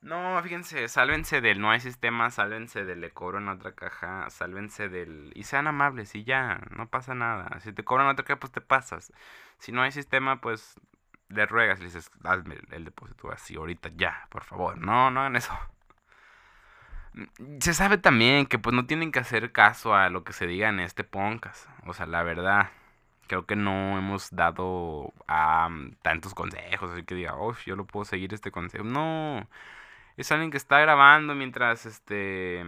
No, 0.01 0.39
fíjense, 0.43 0.87
sálvense 0.87 1.41
del 1.41 1.59
no 1.59 1.71
hay 1.71 1.79
sistema, 1.79 2.29
sálvense 2.29 2.85
del 2.85 3.01
le 3.01 3.11
cobro 3.11 3.39
en 3.39 3.49
otra 3.49 3.73
caja, 3.73 4.29
sálvense 4.29 4.87
del... 4.87 5.31
Y 5.35 5.43
sean 5.43 5.67
amables 5.67 6.13
y 6.15 6.23
ya, 6.23 6.61
no 6.69 6.89
pasa 6.89 7.15
nada. 7.15 7.59
Si 7.61 7.73
te 7.73 7.83
cobran 7.83 8.07
otra 8.07 8.23
caja, 8.23 8.39
pues 8.39 8.51
te 8.51 8.61
pasas. 8.61 9.11
Si 9.57 9.71
no 9.71 9.81
hay 9.81 9.91
sistema, 9.91 10.41
pues 10.41 10.79
le 11.29 11.45
ruegas, 11.45 11.79
le 11.79 11.85
dices, 11.85 12.11
hazme 12.23 12.57
el 12.71 12.85
depósito 12.85 13.31
así 13.31 13.55
ahorita, 13.55 13.89
ya, 13.95 14.27
por 14.29 14.43
favor. 14.43 14.77
No, 14.77 15.11
no 15.11 15.21
hagan 15.21 15.35
eso. 15.35 15.53
Se 17.59 17.73
sabe 17.73 17.97
también 17.97 18.45
que 18.45 18.59
pues 18.59 18.75
no 18.75 18.85
tienen 18.85 19.11
que 19.11 19.19
hacer 19.19 19.51
caso 19.51 19.95
a 19.95 20.09
lo 20.09 20.23
que 20.23 20.33
se 20.33 20.47
diga 20.47 20.69
en 20.69 20.79
este 20.79 21.03
podcast. 21.03 21.67
O 21.85 21.93
sea, 21.93 22.05
la 22.05 22.23
verdad, 22.23 22.71
creo 23.27 23.45
que 23.45 23.55
no 23.55 23.97
hemos 23.97 24.31
dado 24.31 25.13
a 25.27 25.69
tantos 26.01 26.33
consejos, 26.33 26.91
así 26.91 27.03
que 27.03 27.15
diga, 27.15 27.35
oh, 27.35 27.55
yo 27.65 27.75
lo 27.75 27.85
puedo 27.85 28.05
seguir 28.05 28.33
este 28.33 28.51
consejo. 28.51 28.83
No, 28.83 29.47
es 30.17 30.31
alguien 30.31 30.51
que 30.51 30.57
está 30.57 30.79
grabando 30.79 31.35
mientras 31.35 31.85
este 31.85 32.65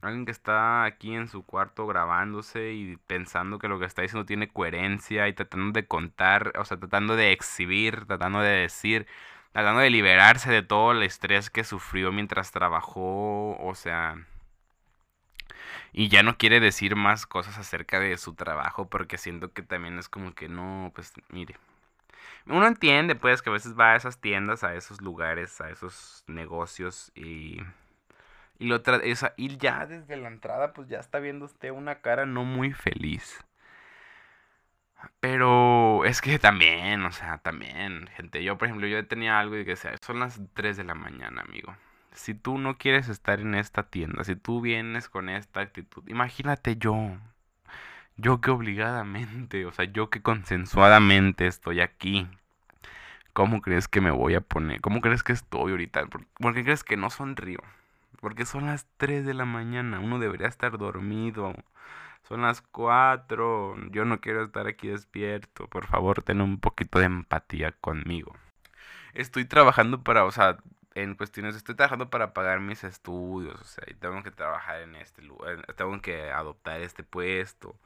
alguien 0.00 0.24
que 0.24 0.32
está 0.32 0.84
aquí 0.84 1.14
en 1.14 1.28
su 1.28 1.44
cuarto 1.44 1.86
grabándose 1.86 2.72
y 2.72 2.96
pensando 3.06 3.58
que 3.58 3.68
lo 3.68 3.78
que 3.78 3.86
está 3.86 4.02
diciendo 4.02 4.26
tiene 4.26 4.48
coherencia 4.48 5.28
y 5.28 5.32
tratando 5.32 5.72
de 5.72 5.86
contar, 5.86 6.52
o 6.58 6.64
sea, 6.64 6.78
tratando 6.78 7.16
de 7.16 7.32
exhibir, 7.32 8.06
tratando 8.06 8.40
de 8.40 8.50
decir, 8.50 9.06
tratando 9.52 9.80
de 9.80 9.90
liberarse 9.90 10.50
de 10.50 10.62
todo 10.62 10.92
el 10.92 11.02
estrés 11.02 11.50
que 11.50 11.64
sufrió 11.64 12.12
mientras 12.12 12.52
trabajó, 12.52 13.56
o 13.58 13.74
sea, 13.74 14.24
y 15.92 16.08
ya 16.08 16.22
no 16.22 16.36
quiere 16.38 16.60
decir 16.60 16.96
más 16.96 17.26
cosas 17.26 17.58
acerca 17.58 17.98
de 18.00 18.16
su 18.18 18.34
trabajo 18.34 18.88
porque 18.88 19.18
siento 19.18 19.52
que 19.52 19.62
también 19.62 19.98
es 19.98 20.08
como 20.08 20.34
que 20.34 20.48
no, 20.48 20.92
pues 20.94 21.12
mire, 21.30 21.56
uno 22.46 22.66
entiende 22.66 23.14
pues 23.14 23.42
que 23.42 23.50
a 23.50 23.52
veces 23.52 23.78
va 23.78 23.92
a 23.92 23.96
esas 23.96 24.20
tiendas, 24.20 24.64
a 24.64 24.74
esos 24.74 25.00
lugares, 25.02 25.60
a 25.60 25.70
esos 25.70 26.24
negocios 26.26 27.12
y... 27.14 27.60
Y, 28.58 28.66
lo 28.66 28.76
esa, 28.76 29.34
y 29.36 29.56
ya 29.56 29.86
desde 29.86 30.16
la 30.16 30.28
entrada 30.28 30.72
pues 30.72 30.88
ya 30.88 30.98
está 30.98 31.18
viendo 31.20 31.44
usted 31.44 31.70
una 31.70 32.00
cara 32.00 32.26
no 32.26 32.44
muy 32.44 32.72
feliz. 32.72 33.44
Pero 35.20 36.04
es 36.04 36.20
que 36.20 36.38
también, 36.38 37.04
o 37.04 37.12
sea, 37.12 37.38
también, 37.38 38.08
gente. 38.16 38.42
Yo, 38.42 38.58
por 38.58 38.66
ejemplo, 38.66 38.86
yo 38.86 39.06
tenía 39.06 39.38
algo 39.38 39.56
y 39.56 39.64
que 39.64 39.76
sea, 39.76 39.94
son 40.04 40.20
las 40.20 40.40
3 40.54 40.76
de 40.76 40.84
la 40.84 40.94
mañana, 40.94 41.42
amigo. 41.42 41.76
Si 42.12 42.34
tú 42.34 42.58
no 42.58 42.78
quieres 42.78 43.08
estar 43.08 43.40
en 43.40 43.54
esta 43.54 43.84
tienda, 43.84 44.24
si 44.24 44.34
tú 44.36 44.60
vienes 44.60 45.08
con 45.08 45.28
esta 45.28 45.60
actitud, 45.60 46.02
imagínate 46.08 46.76
yo. 46.76 47.16
Yo 48.16 48.40
que 48.40 48.50
obligadamente, 48.50 49.64
o 49.66 49.72
sea, 49.72 49.84
yo 49.84 50.10
que 50.10 50.22
consensuadamente 50.22 51.46
estoy 51.46 51.80
aquí. 51.80 52.28
¿Cómo 53.32 53.60
crees 53.62 53.86
que 53.86 54.00
me 54.00 54.10
voy 54.10 54.34
a 54.34 54.40
poner? 54.40 54.80
¿Cómo 54.80 55.00
crees 55.00 55.22
que 55.22 55.32
estoy 55.32 55.70
ahorita? 55.70 56.06
¿Por, 56.06 56.54
qué 56.54 56.64
crees 56.64 56.82
que 56.82 56.96
no 56.96 57.10
sonrío? 57.10 57.60
Porque 58.20 58.46
son 58.46 58.66
las 58.66 58.86
3 58.96 59.24
de 59.24 59.34
la 59.34 59.44
mañana. 59.44 60.00
Uno 60.00 60.18
debería 60.18 60.48
estar 60.48 60.76
dormido. 60.78 61.54
Son 62.22 62.42
las 62.42 62.60
4. 62.62 63.76
Yo 63.90 64.04
no 64.04 64.20
quiero 64.20 64.44
estar 64.44 64.66
aquí 64.66 64.88
despierto. 64.88 65.68
Por 65.68 65.86
favor, 65.86 66.22
ten 66.22 66.40
un 66.40 66.60
poquito 66.60 66.98
de 66.98 67.06
empatía 67.06 67.72
conmigo. 67.72 68.36
Estoy 69.14 69.44
trabajando 69.44 70.02
para, 70.02 70.24
o 70.24 70.30
sea, 70.30 70.58
en 70.94 71.14
cuestiones, 71.14 71.54
estoy 71.54 71.74
trabajando 71.76 72.10
para 72.10 72.32
pagar 72.34 72.60
mis 72.60 72.82
estudios, 72.84 73.60
o 73.60 73.64
sea, 73.64 73.84
y 73.86 73.94
tengo 73.94 74.22
que 74.22 74.30
trabajar 74.30 74.80
en 74.82 74.96
este 74.96 75.22
lugar, 75.22 75.64
tengo 75.76 76.00
que 76.00 76.30
adoptar 76.30 76.80
este 76.80 77.04
puesto. 77.04 77.76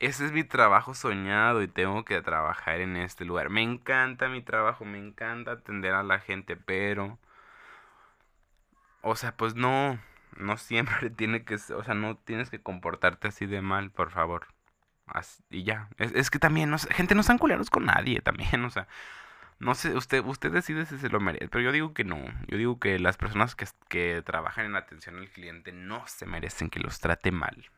Ese 0.00 0.26
es 0.26 0.32
mi 0.32 0.44
trabajo 0.44 0.94
soñado 0.94 1.62
y 1.62 1.68
tengo 1.68 2.04
que 2.04 2.20
trabajar 2.22 2.80
en 2.80 2.96
este 2.96 3.24
lugar. 3.24 3.50
Me 3.50 3.62
encanta 3.62 4.28
mi 4.28 4.42
trabajo, 4.42 4.84
me 4.84 4.98
encanta 4.98 5.52
atender 5.52 5.94
a 5.94 6.02
la 6.02 6.20
gente, 6.20 6.56
pero 6.56 7.18
o 9.04 9.16
sea, 9.16 9.36
pues 9.36 9.54
no 9.54 9.98
no 10.36 10.56
siempre 10.56 11.10
tiene 11.10 11.44
que, 11.44 11.54
o 11.54 11.84
sea, 11.84 11.94
no 11.94 12.16
tienes 12.16 12.50
que 12.50 12.60
comportarte 12.60 13.28
así 13.28 13.46
de 13.46 13.60
mal, 13.60 13.90
por 13.90 14.10
favor. 14.10 14.48
y 15.50 15.64
ya. 15.64 15.88
Es, 15.98 16.30
que 16.30 16.38
también, 16.38 16.70
no, 16.70 16.78
gente, 16.78 17.14
no 17.14 17.20
están 17.20 17.38
culeros 17.38 17.70
con 17.70 17.86
nadie 17.86 18.20
también, 18.22 18.64
o 18.64 18.70
sea. 18.70 18.88
No 19.60 19.74
sé, 19.76 19.94
usted, 19.96 20.22
usted 20.24 20.50
decide 20.52 20.84
si 20.84 20.98
se 20.98 21.08
lo 21.08 21.20
merece, 21.20 21.48
pero 21.48 21.62
yo 21.64 21.72
digo 21.72 21.94
que 21.94 22.04
no. 22.04 22.18
Yo 22.48 22.58
digo 22.58 22.80
que 22.80 22.98
las 22.98 23.16
personas 23.16 23.54
que, 23.54 23.66
que 23.88 24.20
trabajan 24.22 24.66
en 24.66 24.76
atención 24.76 25.16
al 25.16 25.28
cliente 25.30 25.72
no 25.72 26.06
se 26.08 26.26
merecen 26.26 26.70
que 26.70 26.80
los 26.80 26.98
trate 27.00 27.30
mal. 27.30 27.70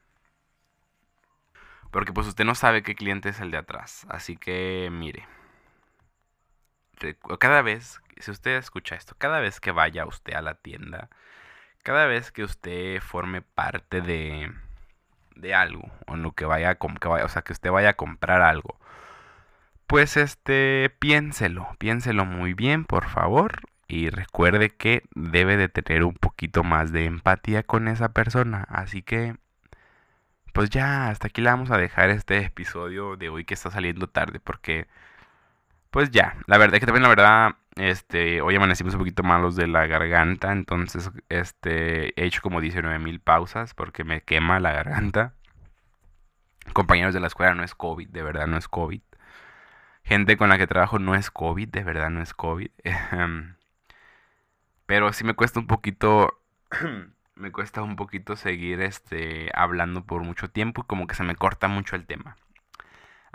Porque 1.90 2.12
pues 2.12 2.26
usted 2.26 2.44
no 2.44 2.54
sabe 2.54 2.82
qué 2.82 2.94
cliente 2.94 3.28
es 3.28 3.40
el 3.40 3.50
de 3.50 3.58
atrás. 3.58 4.06
Así 4.08 4.36
que 4.36 4.88
mire. 4.90 5.26
Cada 7.38 7.62
vez, 7.62 8.00
si 8.18 8.30
usted 8.30 8.56
escucha 8.56 8.94
esto, 8.96 9.14
cada 9.18 9.40
vez 9.40 9.60
que 9.60 9.72
vaya 9.72 10.06
usted 10.06 10.34
a 10.34 10.42
la 10.42 10.54
tienda, 10.54 11.08
cada 11.82 12.06
vez 12.06 12.32
que 12.32 12.44
usted 12.44 13.00
forme 13.00 13.42
parte 13.42 14.00
de, 14.00 14.52
de 15.36 15.54
algo, 15.54 15.90
o 16.06 16.14
en 16.14 16.22
lo 16.22 16.32
que 16.32 16.44
vaya, 16.46 16.74
que 16.76 17.08
vaya, 17.08 17.24
o 17.24 17.28
sea, 17.28 17.42
que 17.42 17.52
usted 17.52 17.70
vaya 17.70 17.90
a 17.90 17.94
comprar 17.94 18.42
algo, 18.42 18.78
pues 19.86 20.16
este, 20.16 20.90
piénselo, 20.98 21.68
piénselo 21.78 22.24
muy 22.24 22.54
bien, 22.54 22.84
por 22.84 23.08
favor. 23.08 23.60
Y 23.88 24.10
recuerde 24.10 24.70
que 24.70 25.04
debe 25.14 25.56
de 25.56 25.68
tener 25.68 26.02
un 26.04 26.14
poquito 26.14 26.64
más 26.64 26.92
de 26.92 27.04
empatía 27.04 27.62
con 27.62 27.86
esa 27.88 28.08
persona. 28.12 28.66
Así 28.68 29.02
que, 29.02 29.36
pues 30.52 30.70
ya, 30.70 31.08
hasta 31.08 31.28
aquí 31.28 31.40
le 31.42 31.50
vamos 31.50 31.70
a 31.70 31.78
dejar 31.78 32.10
este 32.10 32.38
episodio 32.38 33.16
de 33.16 33.28
hoy 33.28 33.44
que 33.44 33.54
está 33.54 33.70
saliendo 33.70 34.08
tarde. 34.08 34.40
Porque, 34.40 34.88
pues 35.90 36.10
ya, 36.10 36.36
la 36.46 36.58
verdad 36.58 36.74
es 36.76 36.80
que 36.80 36.86
también 36.86 37.02
la 37.02 37.08
verdad, 37.08 37.56
este, 37.76 38.40
hoy 38.40 38.56
amanecimos 38.56 38.94
un 38.94 39.00
poquito 39.00 39.22
malos 39.22 39.56
de 39.56 39.66
la 39.66 39.86
garganta. 39.86 40.52
Entonces, 40.52 41.10
este, 41.28 42.20
he 42.20 42.26
hecho 42.26 42.42
como 42.42 42.60
19 42.60 42.98
mil 42.98 43.20
pausas 43.20 43.74
porque 43.74 44.04
me 44.04 44.22
quema 44.22 44.60
la 44.60 44.72
garganta. 44.72 45.34
Compañeros 46.72 47.14
de 47.14 47.20
la 47.20 47.28
escuela, 47.28 47.54
no 47.54 47.62
es 47.64 47.74
COVID, 47.74 48.08
de 48.08 48.22
verdad 48.22 48.46
no 48.46 48.58
es 48.58 48.68
COVID 48.68 49.00
gente 50.06 50.36
con 50.36 50.48
la 50.48 50.56
que 50.56 50.66
trabajo 50.68 50.98
no 50.98 51.14
es 51.14 51.30
COVID, 51.30 51.68
de 51.68 51.84
verdad 51.84 52.10
no 52.10 52.22
es 52.22 52.32
COVID. 52.32 52.70
Pero 54.86 55.12
sí 55.12 55.24
me 55.24 55.34
cuesta 55.34 55.58
un 55.58 55.66
poquito, 55.66 56.40
me 57.34 57.50
cuesta 57.50 57.82
un 57.82 57.96
poquito 57.96 58.36
seguir 58.36 58.80
este, 58.80 59.50
hablando 59.54 60.04
por 60.04 60.22
mucho 60.22 60.48
tiempo 60.48 60.82
y 60.82 60.86
como 60.86 61.06
que 61.08 61.16
se 61.16 61.24
me 61.24 61.34
corta 61.34 61.66
mucho 61.68 61.96
el 61.96 62.06
tema. 62.06 62.36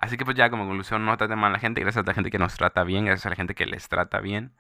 Así 0.02 0.18
que 0.18 0.26
pues 0.26 0.36
ya 0.36 0.50
como 0.50 0.66
conclusión, 0.66 1.06
no 1.06 1.16
traten 1.16 1.38
mal 1.38 1.52
a 1.52 1.54
la 1.54 1.60
gente, 1.60 1.80
gracias 1.80 2.04
a 2.04 2.08
la 2.08 2.16
gente 2.16 2.32
que 2.32 2.40
nos 2.40 2.56
trata 2.56 2.84
bien, 2.84 3.06
gracias 3.06 3.28
a 3.28 3.30
la 3.30 3.36
gente 3.36 3.54
que 3.54 3.68
les 3.68 3.88
trata 3.88 4.20
bien. 4.20 4.52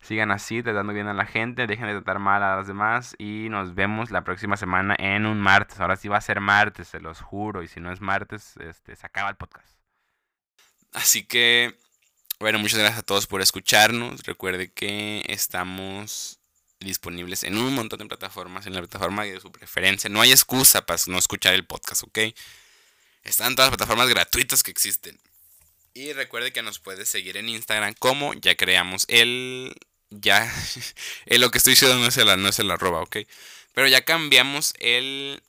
Sigan 0.00 0.30
así, 0.30 0.62
tratando 0.62 0.94
bien 0.94 1.06
a 1.06 1.12
la 1.12 1.26
gente, 1.26 1.66
dejen 1.66 1.86
de 1.86 1.92
tratar 1.92 2.18
mal 2.18 2.42
a 2.42 2.56
las 2.56 2.66
demás 2.66 3.14
y 3.18 3.48
nos 3.50 3.74
vemos 3.74 4.10
la 4.10 4.24
próxima 4.24 4.56
semana 4.56 4.96
en 4.98 5.26
un 5.26 5.38
martes. 5.38 5.78
Ahora 5.80 5.96
sí 5.96 6.08
va 6.08 6.16
a 6.16 6.22
ser 6.22 6.40
martes, 6.40 6.88
se 6.88 6.98
los 6.98 7.20
juro, 7.20 7.62
y 7.62 7.68
si 7.68 7.78
no 7.78 7.92
es 7.92 8.00
martes, 8.00 8.56
este, 8.56 8.96
se 8.96 9.06
acaba 9.06 9.28
el 9.28 9.36
podcast. 9.36 9.68
Así 10.94 11.24
que, 11.24 11.78
bueno, 12.38 12.58
muchas 12.58 12.78
gracias 12.78 13.00
a 13.00 13.02
todos 13.02 13.26
por 13.26 13.42
escucharnos. 13.42 14.22
Recuerde 14.22 14.72
que 14.72 15.22
estamos 15.26 16.40
disponibles 16.80 17.44
en 17.44 17.58
un 17.58 17.74
montón 17.74 17.98
de 17.98 18.06
plataformas, 18.06 18.66
en 18.66 18.72
la 18.72 18.80
plataforma 18.80 19.24
de 19.24 19.38
su 19.40 19.52
preferencia. 19.52 20.08
No 20.08 20.22
hay 20.22 20.30
excusa 20.30 20.86
para 20.86 20.98
no 21.08 21.18
escuchar 21.18 21.52
el 21.52 21.66
podcast, 21.66 22.04
¿ok? 22.04 22.18
Están 23.24 23.54
todas 23.54 23.70
las 23.70 23.76
plataformas 23.76 24.08
gratuitas 24.08 24.62
que 24.62 24.70
existen. 24.70 25.18
Y 25.92 26.12
recuerde 26.12 26.52
que 26.52 26.62
nos 26.62 26.78
puede 26.78 27.04
seguir 27.04 27.36
en 27.36 27.48
Instagram 27.48 27.94
como 27.98 28.34
ya 28.34 28.56
creamos 28.56 29.04
el... 29.08 29.74
Ya... 30.10 30.52
en 31.26 31.40
lo 31.40 31.50
que 31.50 31.58
estoy 31.58 31.72
diciendo 31.72 31.98
no 31.98 32.06
es 32.06 32.16
el, 32.16 32.42
no 32.42 32.48
es 32.48 32.58
el 32.58 32.70
arroba, 32.70 33.00
¿ok? 33.02 33.18
Pero 33.74 33.88
ya 33.88 34.04
cambiamos 34.04 34.74
el... 34.78 35.42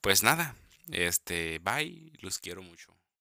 pues 0.00 0.22
nada. 0.22 0.54
Este, 0.90 1.58
bye. 1.60 2.12
Los 2.20 2.38
quiero 2.38 2.62
mucho. 2.62 2.92